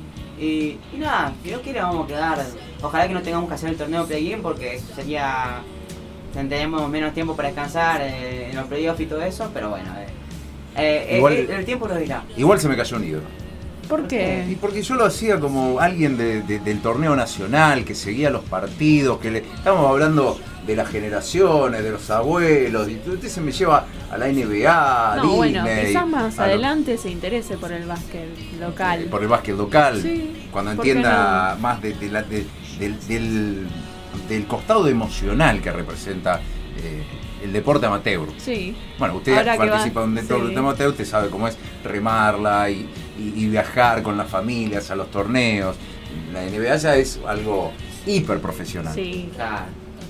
y, 0.40 0.78
y 0.94 0.98
nada, 0.98 1.32
creo 1.42 1.60
que 1.62 1.72
le 1.72 1.80
vamos 1.80 2.04
a 2.04 2.08
quedar, 2.08 2.46
ojalá 2.82 3.06
que 3.08 3.14
no 3.14 3.22
tengamos 3.22 3.48
que 3.48 3.54
hacer 3.54 3.70
el 3.70 3.76
torneo 3.76 4.06
play-in 4.06 4.40
porque 4.42 4.80
sería, 4.94 5.60
tendremos 6.32 6.88
menos 6.88 7.12
tiempo 7.14 7.36
para 7.36 7.48
descansar 7.48 8.00
eh, 8.02 8.50
en 8.50 8.56
los 8.56 8.66
playoffs 8.66 9.00
y 9.00 9.06
todo 9.06 9.22
eso, 9.22 9.50
pero 9.52 9.70
bueno, 9.70 9.90
eh, 9.98 10.06
eh, 10.76 11.16
Igual- 11.18 11.32
eh, 11.34 11.46
el 11.58 11.64
tiempo 11.64 11.86
lo 11.86 11.96
dirá. 11.96 12.22
Igual 12.36 12.58
se 12.60 12.68
me 12.68 12.76
cayó 12.76 12.96
un 12.96 13.04
ídolo. 13.04 13.24
¿Por 13.90 14.00
Y 14.04 14.06
qué? 14.06 14.56
porque 14.60 14.82
yo 14.82 14.94
lo 14.94 15.04
hacía 15.04 15.38
como 15.40 15.80
alguien 15.80 16.16
de- 16.16 16.40
de- 16.42 16.60
del 16.60 16.80
torneo 16.80 17.14
nacional, 17.16 17.84
que 17.84 17.94
seguía 17.94 18.30
los 18.30 18.44
partidos, 18.44 19.18
que 19.18 19.30
le... 19.30 19.38
Estamos 19.40 19.90
hablando 19.90 20.38
de 20.66 20.76
las 20.76 20.88
generaciones, 20.88 21.82
de 21.82 21.90
los 21.90 22.08
abuelos, 22.10 22.88
y 22.88 23.00
usted 23.10 23.28
se 23.28 23.40
me 23.40 23.50
lleva 23.50 23.86
a 24.10 24.16
la 24.16 24.28
NBA, 24.28 25.12
a 25.14 25.16
No, 25.16 25.32
bueno, 25.36 25.64
Disney, 25.64 25.86
quizás 25.88 26.06
más 26.06 26.36
lo- 26.36 26.42
adelante 26.44 26.96
se 26.96 27.10
interese 27.10 27.56
por 27.58 27.72
el 27.72 27.84
básquet 27.86 28.28
local. 28.60 29.06
por 29.10 29.22
el 29.22 29.28
básquet 29.28 29.56
local, 29.56 30.00
Sí, 30.00 30.46
cuando 30.52 30.76
¿por 30.76 30.84
qué 30.84 30.90
entienda 30.92 31.56
más 31.60 31.82
de, 31.82 31.94
de 31.94 32.08
la- 32.08 32.22
de- 32.22 32.46
del, 32.78 33.06
del- 33.08 33.66
del 34.28 34.46
costado 34.46 34.86
emocional 34.86 35.60
que 35.60 35.72
representa 35.72 36.40
eh, 36.76 37.02
el 37.42 37.52
deporte 37.52 37.86
amateur. 37.86 38.28
Sí. 38.38 38.76
Bueno, 38.98 39.16
usted 39.16 39.36
Ahora 39.36 39.56
participa 39.56 40.02
en 40.02 40.08
un 40.10 40.14
deporte 40.16 40.48
sí. 40.50 40.56
amateur, 40.56 40.88
usted 40.90 41.04
sabe 41.04 41.28
cómo 41.30 41.48
es 41.48 41.56
remarla 41.84 42.70
y, 42.70 42.88
y- 43.18 43.32
y 43.36 43.48
viajar 43.48 44.02
con 44.02 44.16
las 44.16 44.28
familias 44.28 44.90
a 44.90 44.96
los 44.96 45.10
torneos. 45.10 45.76
La 46.32 46.42
NBA 46.44 46.76
ya 46.76 46.96
es 46.96 47.20
algo 47.26 47.72
hiper 48.06 48.38
profesional. 48.40 48.92
Sí. 48.94 49.30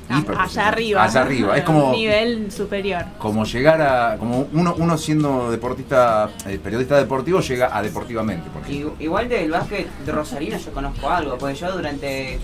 Hiper 0.09 0.35
allá 0.35 0.35
profesional. 0.35 0.69
arriba. 0.73 1.05
Allá 1.05 1.21
arriba. 1.23 1.57
Es 1.57 1.63
a 1.63 1.65
como, 1.65 1.87
un 1.91 1.93
nivel 1.93 2.51
superior. 2.51 3.05
como 3.19 3.45
llegar 3.45 3.81
a. 3.81 4.17
Como 4.19 4.49
uno, 4.53 4.75
uno 4.77 4.99
siendo 4.99 5.51
deportista, 5.53 6.31
eh, 6.47 6.59
periodista 6.63 6.97
deportivo, 6.97 7.41
llega 7.41 7.77
a 7.77 7.81
deportivamente. 7.81 8.49
Porque 8.53 8.87
Igual 8.99 9.29
del 9.29 9.51
básquet 9.53 9.89
de 10.05 10.11
Rosarino 10.13 10.59
yo 10.59 10.73
conozco 10.73 11.09
algo, 11.09 11.39
porque 11.39 11.55
yo 11.55 11.71
durante 11.71 12.41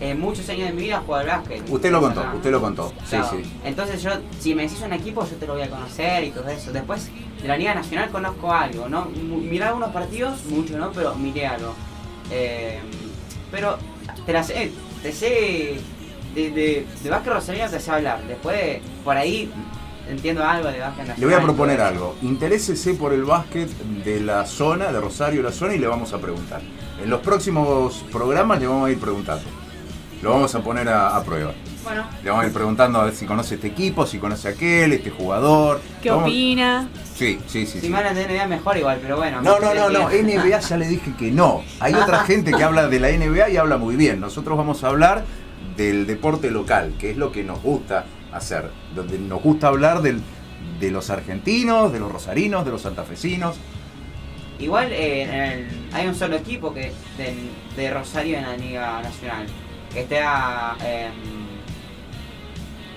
eh, 0.00 0.14
muchos 0.14 0.48
años 0.48 0.68
de 0.68 0.74
mi 0.74 0.82
vida 0.82 1.02
jugué 1.04 1.20
al 1.20 1.26
básquet. 1.26 1.62
usted 1.68 1.90
lo 1.90 2.00
contó, 2.00 2.24
usted 2.34 2.50
lo 2.50 2.60
contó. 2.60 2.92
Sí, 3.04 3.16
claro. 3.16 3.28
sí. 3.30 3.42
Entonces 3.64 4.02
yo, 4.02 4.10
si 4.38 4.54
me 4.54 4.62
decís 4.62 4.80
un 4.82 4.92
equipo, 4.92 5.26
yo 5.28 5.36
te 5.36 5.46
lo 5.46 5.54
voy 5.54 5.62
a 5.62 5.70
conocer 5.70 6.24
y 6.24 6.30
todo 6.30 6.48
eso. 6.48 6.72
Después, 6.72 7.08
de 7.40 7.48
la 7.48 7.56
Liga 7.56 7.74
Nacional 7.74 8.10
conozco 8.10 8.52
algo, 8.52 8.88
¿no? 8.88 9.06
Miré 9.06 9.64
algunos 9.64 9.90
partidos, 9.90 10.44
mucho, 10.46 10.76
¿no? 10.76 10.92
Pero 10.92 11.14
miré 11.14 11.46
algo. 11.46 11.72
Eh, 12.30 12.78
pero 13.50 13.78
te 14.26 14.32
la 14.32 14.42
sé, 14.42 14.72
te 15.02 15.12
sé, 15.12 15.78
de, 16.34 16.50
de, 16.50 16.86
de 17.02 17.10
básquet 17.10 17.32
rosarino 17.32 17.68
te 17.70 17.80
sé 17.80 17.90
hablar. 17.90 18.22
Después, 18.26 18.80
por 19.04 19.16
ahí, 19.16 19.50
entiendo 20.10 20.44
algo 20.44 20.68
de 20.70 20.80
básquet 20.80 21.06
nacional. 21.06 21.20
Le 21.20 21.26
voy 21.26 21.34
a 21.34 21.40
proponer 21.40 21.80
algo. 21.80 22.16
Interésese 22.22 22.94
por 22.94 23.12
el 23.12 23.24
básquet 23.24 23.68
de 24.04 24.20
la 24.20 24.44
zona, 24.44 24.92
de 24.92 25.00
Rosario, 25.00 25.42
la 25.42 25.52
zona, 25.52 25.74
y 25.74 25.78
le 25.78 25.86
vamos 25.86 26.12
a 26.12 26.18
preguntar. 26.18 26.60
En 27.02 27.10
los 27.10 27.20
próximos 27.20 28.04
programas 28.10 28.60
le 28.60 28.66
vamos 28.66 28.88
a 28.88 28.90
ir 28.90 28.98
preguntando. 28.98 29.44
Lo 30.22 30.30
vamos 30.30 30.54
a 30.54 30.60
poner 30.62 30.88
a, 30.88 31.16
a 31.16 31.22
prueba. 31.24 31.52
Bueno, 31.84 32.04
Le 32.24 32.30
vamos 32.30 32.44
a 32.44 32.48
ir 32.48 32.52
preguntando 32.54 33.00
a 33.00 33.04
ver 33.04 33.14
si 33.14 33.26
conoce 33.26 33.54
este 33.56 33.68
equipo, 33.68 34.06
si 34.06 34.18
conoce 34.18 34.48
aquel, 34.48 34.92
este 34.94 35.10
jugador. 35.10 35.80
¿Qué 36.02 36.10
Vamos- 36.10 36.24
opina? 36.24 36.88
Sí, 37.14 37.38
sí, 37.46 37.64
sí. 37.66 37.74
si 37.74 37.80
sí. 37.82 37.88
me 37.88 37.98
hablan 37.98 38.14
de 38.16 38.26
NBA 38.26 38.46
mejor 38.48 38.76
igual, 38.76 38.98
pero 39.00 39.16
bueno. 39.18 39.40
No, 39.40 39.58
no, 39.60 39.72
no, 39.72 39.88
no. 39.88 40.08
NBA 40.10 40.58
ya 40.60 40.76
le 40.76 40.88
dije 40.88 41.14
que 41.18 41.30
no. 41.30 41.62
Hay 41.80 41.94
otra 41.94 42.18
gente 42.24 42.50
que 42.52 42.62
habla 42.62 42.88
de 42.88 42.98
la 42.98 43.10
NBA 43.10 43.50
y 43.50 43.56
habla 43.56 43.76
muy 43.78 43.94
bien. 43.96 44.20
Nosotros 44.20 44.56
vamos 44.58 44.82
a 44.84 44.88
hablar 44.88 45.24
del 45.76 46.06
deporte 46.06 46.50
local, 46.50 46.94
que 46.98 47.10
es 47.12 47.16
lo 47.16 47.30
que 47.30 47.44
nos 47.44 47.62
gusta 47.62 48.04
hacer. 48.32 48.70
Donde 48.94 49.18
nos 49.18 49.40
gusta 49.42 49.68
hablar 49.68 50.02
del, 50.02 50.20
de 50.80 50.90
los 50.90 51.08
argentinos, 51.10 51.92
de 51.92 52.00
los 52.00 52.10
rosarinos, 52.10 52.64
de 52.64 52.70
los 52.72 52.82
santafesinos. 52.82 53.56
Igual 54.58 54.90
eh, 54.90 55.22
en 55.22 55.30
el- 55.34 55.68
hay 55.92 56.06
un 56.08 56.14
solo 56.14 56.34
equipo 56.36 56.74
que 56.74 56.90
de 57.76 57.90
Rosario 57.90 58.38
en 58.38 58.42
la 58.44 58.56
Liga 58.56 59.00
Nacional. 59.02 59.46
Que 59.96 60.02
está. 60.02 60.76
em, 60.84 61.12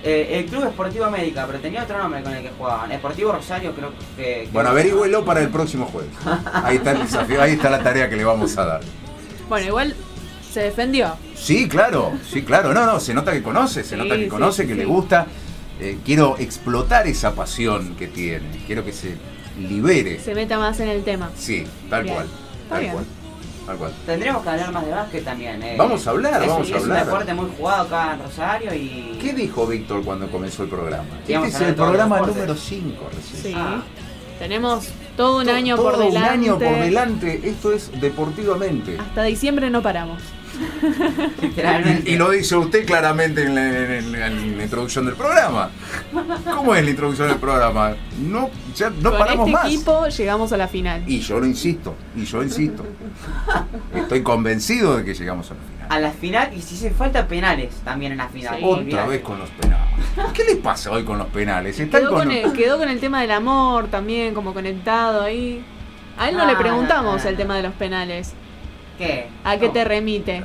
eh, 0.04 0.38
el 0.38 0.46
Club 0.46 0.64
Esportivo 0.66 1.06
América, 1.06 1.44
pero 1.46 1.58
tenía 1.60 1.82
otro 1.84 1.96
nombre 1.96 2.22
con 2.22 2.34
el 2.34 2.42
que 2.42 2.50
jugaban. 2.50 2.92
Esportivo 2.92 3.32
Rosario, 3.32 3.72
creo 3.74 3.90
que. 4.18 4.22
que 4.44 4.48
Bueno, 4.52 4.68
averígüelo 4.68 5.24
para 5.24 5.40
el 5.40 5.48
próximo 5.48 5.86
jueves. 5.86 6.10
Ahí 6.52 6.76
está 6.76 6.90
el 6.92 6.98
desafío, 7.02 7.40
ahí 7.40 7.52
está 7.52 7.70
la 7.70 7.82
tarea 7.82 8.10
que 8.10 8.16
le 8.16 8.24
vamos 8.24 8.56
a 8.58 8.66
dar. 8.66 8.80
Bueno, 9.48 9.66
igual 9.66 9.96
Se 10.52 10.60
defendió. 10.60 11.14
Sí, 11.34 11.68
claro, 11.68 12.12
sí, 12.30 12.42
claro. 12.42 12.74
No, 12.74 12.84
no, 12.84 13.00
se 13.00 13.14
nota 13.14 13.32
que 13.32 13.42
conoce, 13.42 13.82
se 13.82 13.90
Sí, 13.90 13.96
nota 13.96 14.16
que 14.16 14.24
sí, 14.24 14.28
conoce, 14.28 14.62
sí, 14.62 14.68
que 14.68 14.74
sí. 14.74 14.80
le 14.80 14.84
gusta. 14.84 15.26
Eh, 15.80 15.98
quiero 16.04 16.36
explotar 16.38 17.06
esa 17.06 17.34
pasión 17.34 17.94
que 17.96 18.08
tiene. 18.08 18.62
Quiero 18.66 18.84
que 18.84 18.92
se 18.92 19.16
libere. 19.58 20.18
Se 20.20 20.34
meta 20.34 20.58
más 20.58 20.78
en 20.80 20.88
el 20.88 21.02
tema. 21.04 21.30
Sí, 21.36 21.64
tal 21.88 22.02
Bien. 22.02 22.14
cual. 22.16 22.26
Está 22.26 22.68
Tal 22.74 22.80
bien. 22.80 22.92
cual. 22.92 23.04
Tal 23.70 23.78
cual. 23.78 23.92
Tendremos 24.04 24.42
que 24.42 24.48
hablar 24.48 24.72
más 24.72 24.84
de 24.84 24.90
básquet 24.90 25.24
también. 25.24 25.62
eh. 25.62 25.76
Vamos 25.78 26.04
a 26.04 26.10
hablar, 26.10 26.42
Es- 26.42 26.48
vamos 26.48 26.66
a 26.72 26.76
es 26.76 26.82
hablar. 26.82 26.98
un 27.02 27.06
deporte 27.06 27.34
muy 27.34 27.50
jugado 27.56 27.82
acá 27.82 28.14
en 28.14 28.22
Rosario 28.24 28.74
y. 28.74 29.16
¿Qué 29.22 29.32
dijo 29.32 29.64
Víctor 29.64 30.02
cuando 30.04 30.28
comenzó 30.28 30.64
el 30.64 30.68
programa? 30.68 31.04
Este 31.20 31.46
es 31.46 31.60
el 31.60 31.74
programa 31.76 32.20
número 32.20 32.56
5 32.56 33.04
recién. 33.14 33.42
Sí. 33.42 33.54
Ah. 33.56 33.80
Tenemos 34.40 34.88
todo 35.16 35.38
un 35.38 35.46
To- 35.46 35.52
año 35.52 35.76
todo 35.76 35.90
por 35.92 35.98
delante. 35.98 36.18
Un 36.18 36.40
año 36.40 36.58
por 36.58 36.62
delante. 36.80 37.40
Esto 37.44 37.72
es 37.72 37.90
deportivamente. 38.00 38.96
Hasta 38.98 39.22
diciembre 39.22 39.70
no 39.70 39.82
paramos. 39.82 40.20
Y, 42.04 42.12
y 42.12 42.16
lo 42.16 42.30
dice 42.30 42.56
usted 42.56 42.84
claramente 42.84 43.44
en 43.44 43.54
la, 43.54 43.96
en 43.98 44.12
la- 44.12 44.26
en 44.26 44.56
la 44.58 44.64
introducción 44.64 45.06
del 45.06 45.14
programa. 45.14 45.70
¿Cómo 46.54 46.74
es 46.74 46.84
la 46.84 46.90
introducción 46.90 47.28
del 47.28 47.38
programa? 47.38 47.94
No, 48.20 48.50
ya 48.74 48.90
no 48.90 49.10
Con 49.10 49.18
paramos 49.20 49.46
este 49.48 49.52
más. 49.62 49.66
equipo 49.72 50.06
llegamos 50.08 50.52
a 50.52 50.56
la 50.56 50.68
final. 50.68 51.02
Y 51.06 51.20
yo 51.20 51.38
lo 51.40 51.46
insisto, 51.46 51.94
y 52.16 52.24
yo 52.24 52.42
insisto. 52.42 52.84
Estoy 53.94 54.22
convencido 54.22 54.96
de 54.98 55.04
que 55.04 55.14
llegamos 55.14 55.50
a 55.50 55.54
la 55.54 55.60
final. 55.60 55.79
A 55.90 55.98
la 55.98 56.12
final 56.12 56.50
y 56.56 56.62
si 56.62 56.76
hace 56.76 56.90
falta 56.92 57.26
penales 57.26 57.74
también 57.84 58.12
en 58.12 58.18
la 58.18 58.28
final. 58.28 58.56
Sí. 58.58 58.64
Otra 58.64 58.78
Olvidate. 58.80 59.08
vez 59.08 59.20
con 59.22 59.38
los 59.40 59.50
penales. 59.50 59.88
¿Qué 60.34 60.44
le 60.44 60.56
pasa 60.56 60.90
hoy 60.92 61.02
con 61.04 61.18
los 61.18 61.26
penales? 61.26 61.78
Están 61.80 62.00
Quedó 62.02 62.10
con 62.10 62.18
con, 62.20 62.30
el, 62.30 62.52
quedó 62.52 62.78
con 62.78 62.88
el 62.88 63.00
tema 63.00 63.20
del 63.22 63.32
amor 63.32 63.88
también, 63.88 64.32
como 64.32 64.54
conectado 64.54 65.22
ahí. 65.22 65.64
A 66.16 66.28
él 66.28 66.36
no 66.36 66.44
Ah, 66.44 66.46
le 66.46 66.54
preguntamos 66.56 67.04
no, 67.04 67.18
no, 67.18 67.24
no. 67.24 67.28
el 67.28 67.36
tema 67.36 67.56
de 67.56 67.62
los 67.64 67.72
penales. 67.74 68.34
¿Qué? 68.98 69.26
¿A 69.42 69.56
qué 69.58 69.66
No. 69.66 69.72
te 69.72 69.84
remite? 69.84 70.44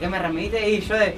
¿Qué 0.00 0.08
me 0.08 0.18
remite? 0.18 0.70
Y 0.70 0.80
yo 0.80 0.94
de- 0.94 1.16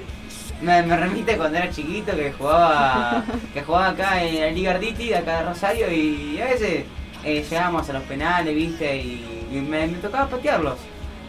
me, 0.63 0.83
me 0.83 0.97
remite 0.97 1.37
cuando 1.37 1.59
era 1.59 1.71
chiquito 1.71 2.15
que 2.17 2.33
jugaba 2.33 3.23
que 3.55 3.63
jugaba 3.63 3.89
acá 3.91 4.23
en 4.25 4.41
la 4.41 4.51
Liga 4.51 4.73
Arditi 4.73 5.09
de 5.11 5.17
acá 5.17 5.39
de 5.39 5.45
Rosario 5.45 5.93
y 5.93 6.41
a 6.41 6.47
veces 6.47 6.85
eh, 7.25 7.45
llegábamos 7.49 7.89
a 7.89 7.93
los 7.93 8.03
penales, 8.03 8.53
viste, 8.55 8.97
y, 8.97 9.47
y 9.53 9.57
me, 9.61 9.87
me 9.87 9.99
tocaba 9.99 10.27
patearlos. 10.29 10.77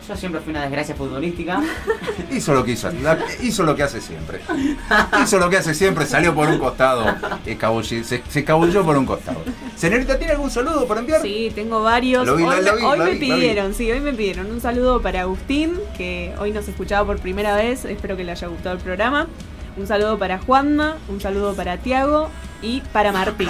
Yo 0.08 0.16
siempre 0.18 0.42
fui 0.42 0.52
una 0.52 0.64
desgracia 0.64 0.96
futbolística. 0.96 1.62
Hizo 2.32 2.54
lo 2.54 2.66
que 2.66 2.72
hizo, 2.72 2.90
la- 2.92 3.20
hizo 3.42 3.64
lo 3.64 3.76
que 3.76 3.84
hace 3.84 4.02
siempre. 4.02 4.42
Hizo 5.24 5.38
lo 5.38 5.50
que 5.50 5.58
hace 5.58 5.74
siempre, 5.74 6.06
salió 6.06 6.34
por 6.34 6.50
un 6.50 6.58
costado, 6.58 7.06
escabullí- 7.46 8.04
se, 8.04 8.22
se 8.28 8.40
escabulló 8.40 8.84
por 8.84 8.98
un 8.98 9.06
costado. 9.06 9.42
Señorita, 9.76 10.18
¿tiene 10.18 10.34
algún 10.34 10.50
saludo 10.50 10.88
para 10.88 11.02
enviar? 11.02 11.22
Sí, 11.22 11.52
tengo 11.54 11.84
varios. 11.84 12.26
Lo 12.26 12.36
vi, 12.36 12.44
hoy 12.44 12.64
lo 12.64 12.76
vi, 12.78 12.84
hoy 12.84 12.98
lo 12.98 13.06
me 13.06 13.12
vi. 13.12 13.20
pidieron, 13.20 13.74
sí, 13.74 13.92
hoy 13.92 14.00
me 14.02 14.12
pidieron 14.12 14.50
un 14.52 14.60
saludo 14.60 15.02
para 15.02 15.22
Agustín, 15.22 15.76
que 15.98 16.34
hoy 16.40 16.52
nos 16.52 16.68
escuchaba 16.68 17.06
por 17.06 17.20
primera 17.20 17.56
vez. 17.56 17.86
Espero 17.86 18.18
que 18.18 18.24
le 18.24 18.32
haya 18.32 18.48
gustado 18.48 18.76
el 18.76 18.82
programa. 18.82 19.28
Un 19.78 19.88
saludo 19.88 20.18
para 20.18 20.40
Juanma, 20.40 20.98
un 21.08 21.22
saludo 21.22 21.54
para 21.54 21.78
Tiago 21.78 22.30
y 22.62 22.82
para 22.92 23.12
Martín. 23.12 23.50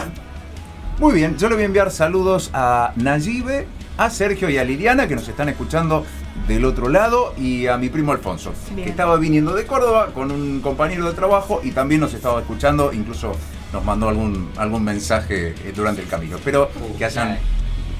Muy 0.99 1.13
bien, 1.13 1.37
yo 1.37 1.49
le 1.49 1.55
voy 1.55 1.63
a 1.63 1.65
enviar 1.65 1.89
saludos 1.91 2.51
a 2.53 2.91
Nayibe, 2.97 3.67
a 3.97 4.09
Sergio 4.11 4.49
y 4.49 4.57
a 4.59 4.63
Liliana 4.63 5.07
que 5.07 5.15
nos 5.15 5.27
están 5.27 5.49
escuchando 5.49 6.05
del 6.47 6.65
otro 6.65 6.89
lado 6.89 7.33
y 7.37 7.67
a 7.67 7.77
mi 7.77 7.89
primo 7.89 8.11
Alfonso, 8.11 8.53
Bien. 8.71 8.85
que 8.85 8.89
estaba 8.91 9.17
viniendo 9.17 9.53
de 9.53 9.65
Córdoba 9.65 10.07
con 10.13 10.31
un 10.31 10.61
compañero 10.61 11.05
de 11.05 11.13
trabajo 11.13 11.61
y 11.63 11.71
también 11.71 12.01
nos 12.01 12.13
estaba 12.13 12.39
escuchando, 12.41 12.91
incluso 12.93 13.33
nos 13.73 13.83
mandó 13.85 14.09
algún, 14.09 14.49
algún 14.57 14.83
mensaje 14.83 15.49
eh, 15.49 15.73
durante 15.75 16.01
el 16.01 16.07
camino. 16.07 16.37
Espero 16.37 16.69
Uh, 16.75 16.97
que 16.97 17.05
hayan. 17.05 17.37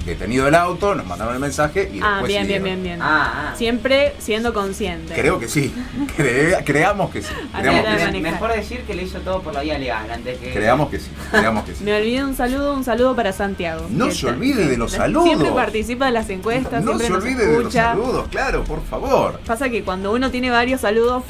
Detenido 0.04 0.48
el 0.48 0.54
auto, 0.54 0.94
nos 0.94 1.06
mandaron 1.06 1.34
el 1.34 1.40
mensaje 1.40 1.90
y 1.92 2.00
Ah, 2.02 2.10
después 2.14 2.28
bien, 2.28 2.46
bien, 2.46 2.62
bien, 2.64 2.82
bien. 2.82 2.98
Ah, 3.02 3.50
ah. 3.52 3.54
Siempre 3.56 4.14
siendo 4.18 4.52
consciente. 4.52 5.14
Creo 5.14 5.38
que 5.38 5.48
sí, 5.48 5.72
Cre- 6.16 6.62
creamos 6.64 7.10
que 7.10 7.22
sí, 7.22 7.32
creamos 7.56 7.84
que. 8.12 8.20
Mejor 8.20 8.52
decir 8.52 8.80
que 8.82 8.94
le 8.94 9.02
hizo 9.04 9.18
todo 9.20 9.42
por 9.42 9.54
la 9.54 9.60
vía 9.62 9.78
legal 9.78 10.10
antes 10.10 10.38
que. 10.38 10.52
creamos 10.52 10.88
que 10.90 10.98
sí, 10.98 11.10
creamos 11.30 11.64
que 11.64 11.74
sí. 11.74 11.84
Me 11.84 11.94
olvidé 11.96 12.24
un 12.24 12.34
saludo, 12.36 12.74
un 12.74 12.84
saludo 12.84 13.14
para 13.16 13.32
Santiago. 13.32 13.86
No 13.90 14.10
se 14.10 14.26
olvide 14.28 14.66
de 14.66 14.76
los 14.76 14.92
saludos. 14.92 15.24
Siempre 15.26 15.50
participa 15.52 16.06
de 16.06 16.12
las 16.12 16.28
encuestas, 16.30 16.82
No 16.84 16.98
siempre 16.98 17.06
se 17.06 17.12
nos 17.12 17.22
olvide 17.24 17.46
de 17.46 17.62
los 17.64 17.72
saludos, 17.72 18.28
claro, 18.30 18.64
por 18.64 18.82
favor. 18.84 19.40
Pasa 19.46 19.68
que 19.68 19.82
cuando 19.84 20.12
uno 20.12 20.30
tiene 20.30 20.50
varios 20.50 20.80
saludos 20.80 21.22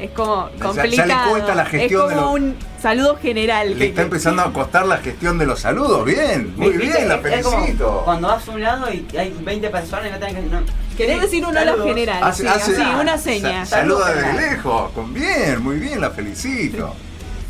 es 0.00 0.10
como 0.12 0.48
Ya- 0.50 0.72
ya 0.72 0.82
le 0.84 0.96
complicado. 0.96 1.30
cuesta 1.30 1.54
la 1.54 1.66
gestión 1.66 2.02
es 2.04 2.08
de 2.10 2.14
los- 2.16 2.30
un 2.34 2.56
saludo 2.80 3.16
general. 3.16 3.70
Le 3.70 3.76
que- 3.76 3.86
está 3.86 4.02
empezando 4.02 4.42
a 4.42 4.52
costar 4.52 4.86
la 4.86 4.98
gestión 4.98 5.38
de 5.38 5.46
los 5.46 5.60
saludos. 5.60 6.04
Bien, 6.04 6.54
muy 6.56 6.70
bien, 6.72 7.08
la 7.08 7.16
Es- 7.16 7.42
como 7.44 7.58
felicito. 7.58 8.02
Cuando 8.04 8.28
vas 8.28 8.46
a 8.48 8.50
un 8.52 8.60
lado 8.60 8.92
y 8.92 9.06
hay 9.16 9.36
20 9.42 9.70
personas 9.70 10.06
y 10.08 10.10
no 10.12 10.18
tenés 10.18 10.34
que. 10.34 10.42
No. 10.42 10.60
Querés 10.96 11.20
decir 11.22 11.44
un 11.46 11.56
hola 11.56 11.74
general. 11.82 12.22
Hace- 12.22 12.42
sí, 12.42 12.48
hace- 12.48 12.72
así, 12.72 12.82
una 13.00 13.16
sa- 13.16 13.22
seña. 13.22 13.64
saluda 13.66 13.66
Saludos, 13.66 14.06
desde 14.08 14.20
general. 14.32 14.50
lejos. 14.56 14.90
Con 14.92 15.14
bien, 15.14 15.62
muy 15.62 15.76
bien, 15.78 16.00
la 16.00 16.10
felicito. 16.10 16.94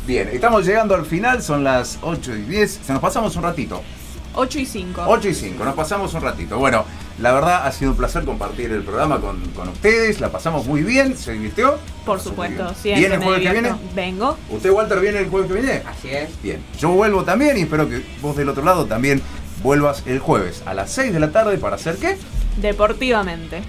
Bien, 0.07 0.29
estamos 0.31 0.65
llegando 0.65 0.95
al 0.95 1.05
final, 1.05 1.41
son 1.43 1.63
las 1.63 1.99
8 2.01 2.33
y 2.35 2.41
10. 2.43 2.79
Se 2.85 2.91
nos 2.93 3.01
pasamos 3.01 3.35
un 3.35 3.43
ratito. 3.43 3.81
8 4.33 4.59
y 4.59 4.65
5. 4.65 5.03
8 5.05 5.27
y 5.27 5.33
5, 5.35 5.63
nos 5.65 5.75
pasamos 5.75 6.13
un 6.13 6.21
ratito. 6.21 6.57
Bueno, 6.57 6.85
la 7.19 7.33
verdad 7.33 7.65
ha 7.65 7.71
sido 7.71 7.91
un 7.91 7.97
placer 7.97 8.25
compartir 8.25 8.71
el 8.71 8.83
programa 8.83 9.19
con, 9.19 9.39
con 9.51 9.69
ustedes. 9.69 10.19
La 10.19 10.31
pasamos 10.31 10.65
muy 10.65 10.83
bien, 10.83 11.17
¿se 11.17 11.33
divirtió? 11.33 11.77
Por 12.05 12.19
supuesto, 12.19 12.73
siempre 12.73 12.99
¿Viene 13.01 13.15
el 13.15 13.23
jueves 13.23 13.41
que 13.43 13.51
viene? 13.51 13.75
Vengo. 13.93 14.37
¿Usted, 14.49 14.71
Walter, 14.71 14.99
viene 14.99 15.19
el 15.19 15.29
jueves 15.29 15.51
que 15.51 15.61
viene? 15.61 15.83
Así 15.85 16.09
es. 16.09 16.41
Bien, 16.41 16.63
yo 16.79 16.89
vuelvo 16.89 17.23
también 17.23 17.57
y 17.57 17.61
espero 17.61 17.87
que 17.87 18.03
vos 18.21 18.35
del 18.35 18.49
otro 18.49 18.63
lado 18.63 18.85
también 18.85 19.21
vuelvas 19.63 20.03
el 20.05 20.19
jueves 20.19 20.63
a 20.65 20.73
las 20.73 20.91
6 20.91 21.13
de 21.13 21.19
la 21.19 21.31
tarde 21.31 21.57
para 21.57 21.75
hacer 21.75 21.97
qué? 21.97 22.17
Deportivamente. 22.57 23.61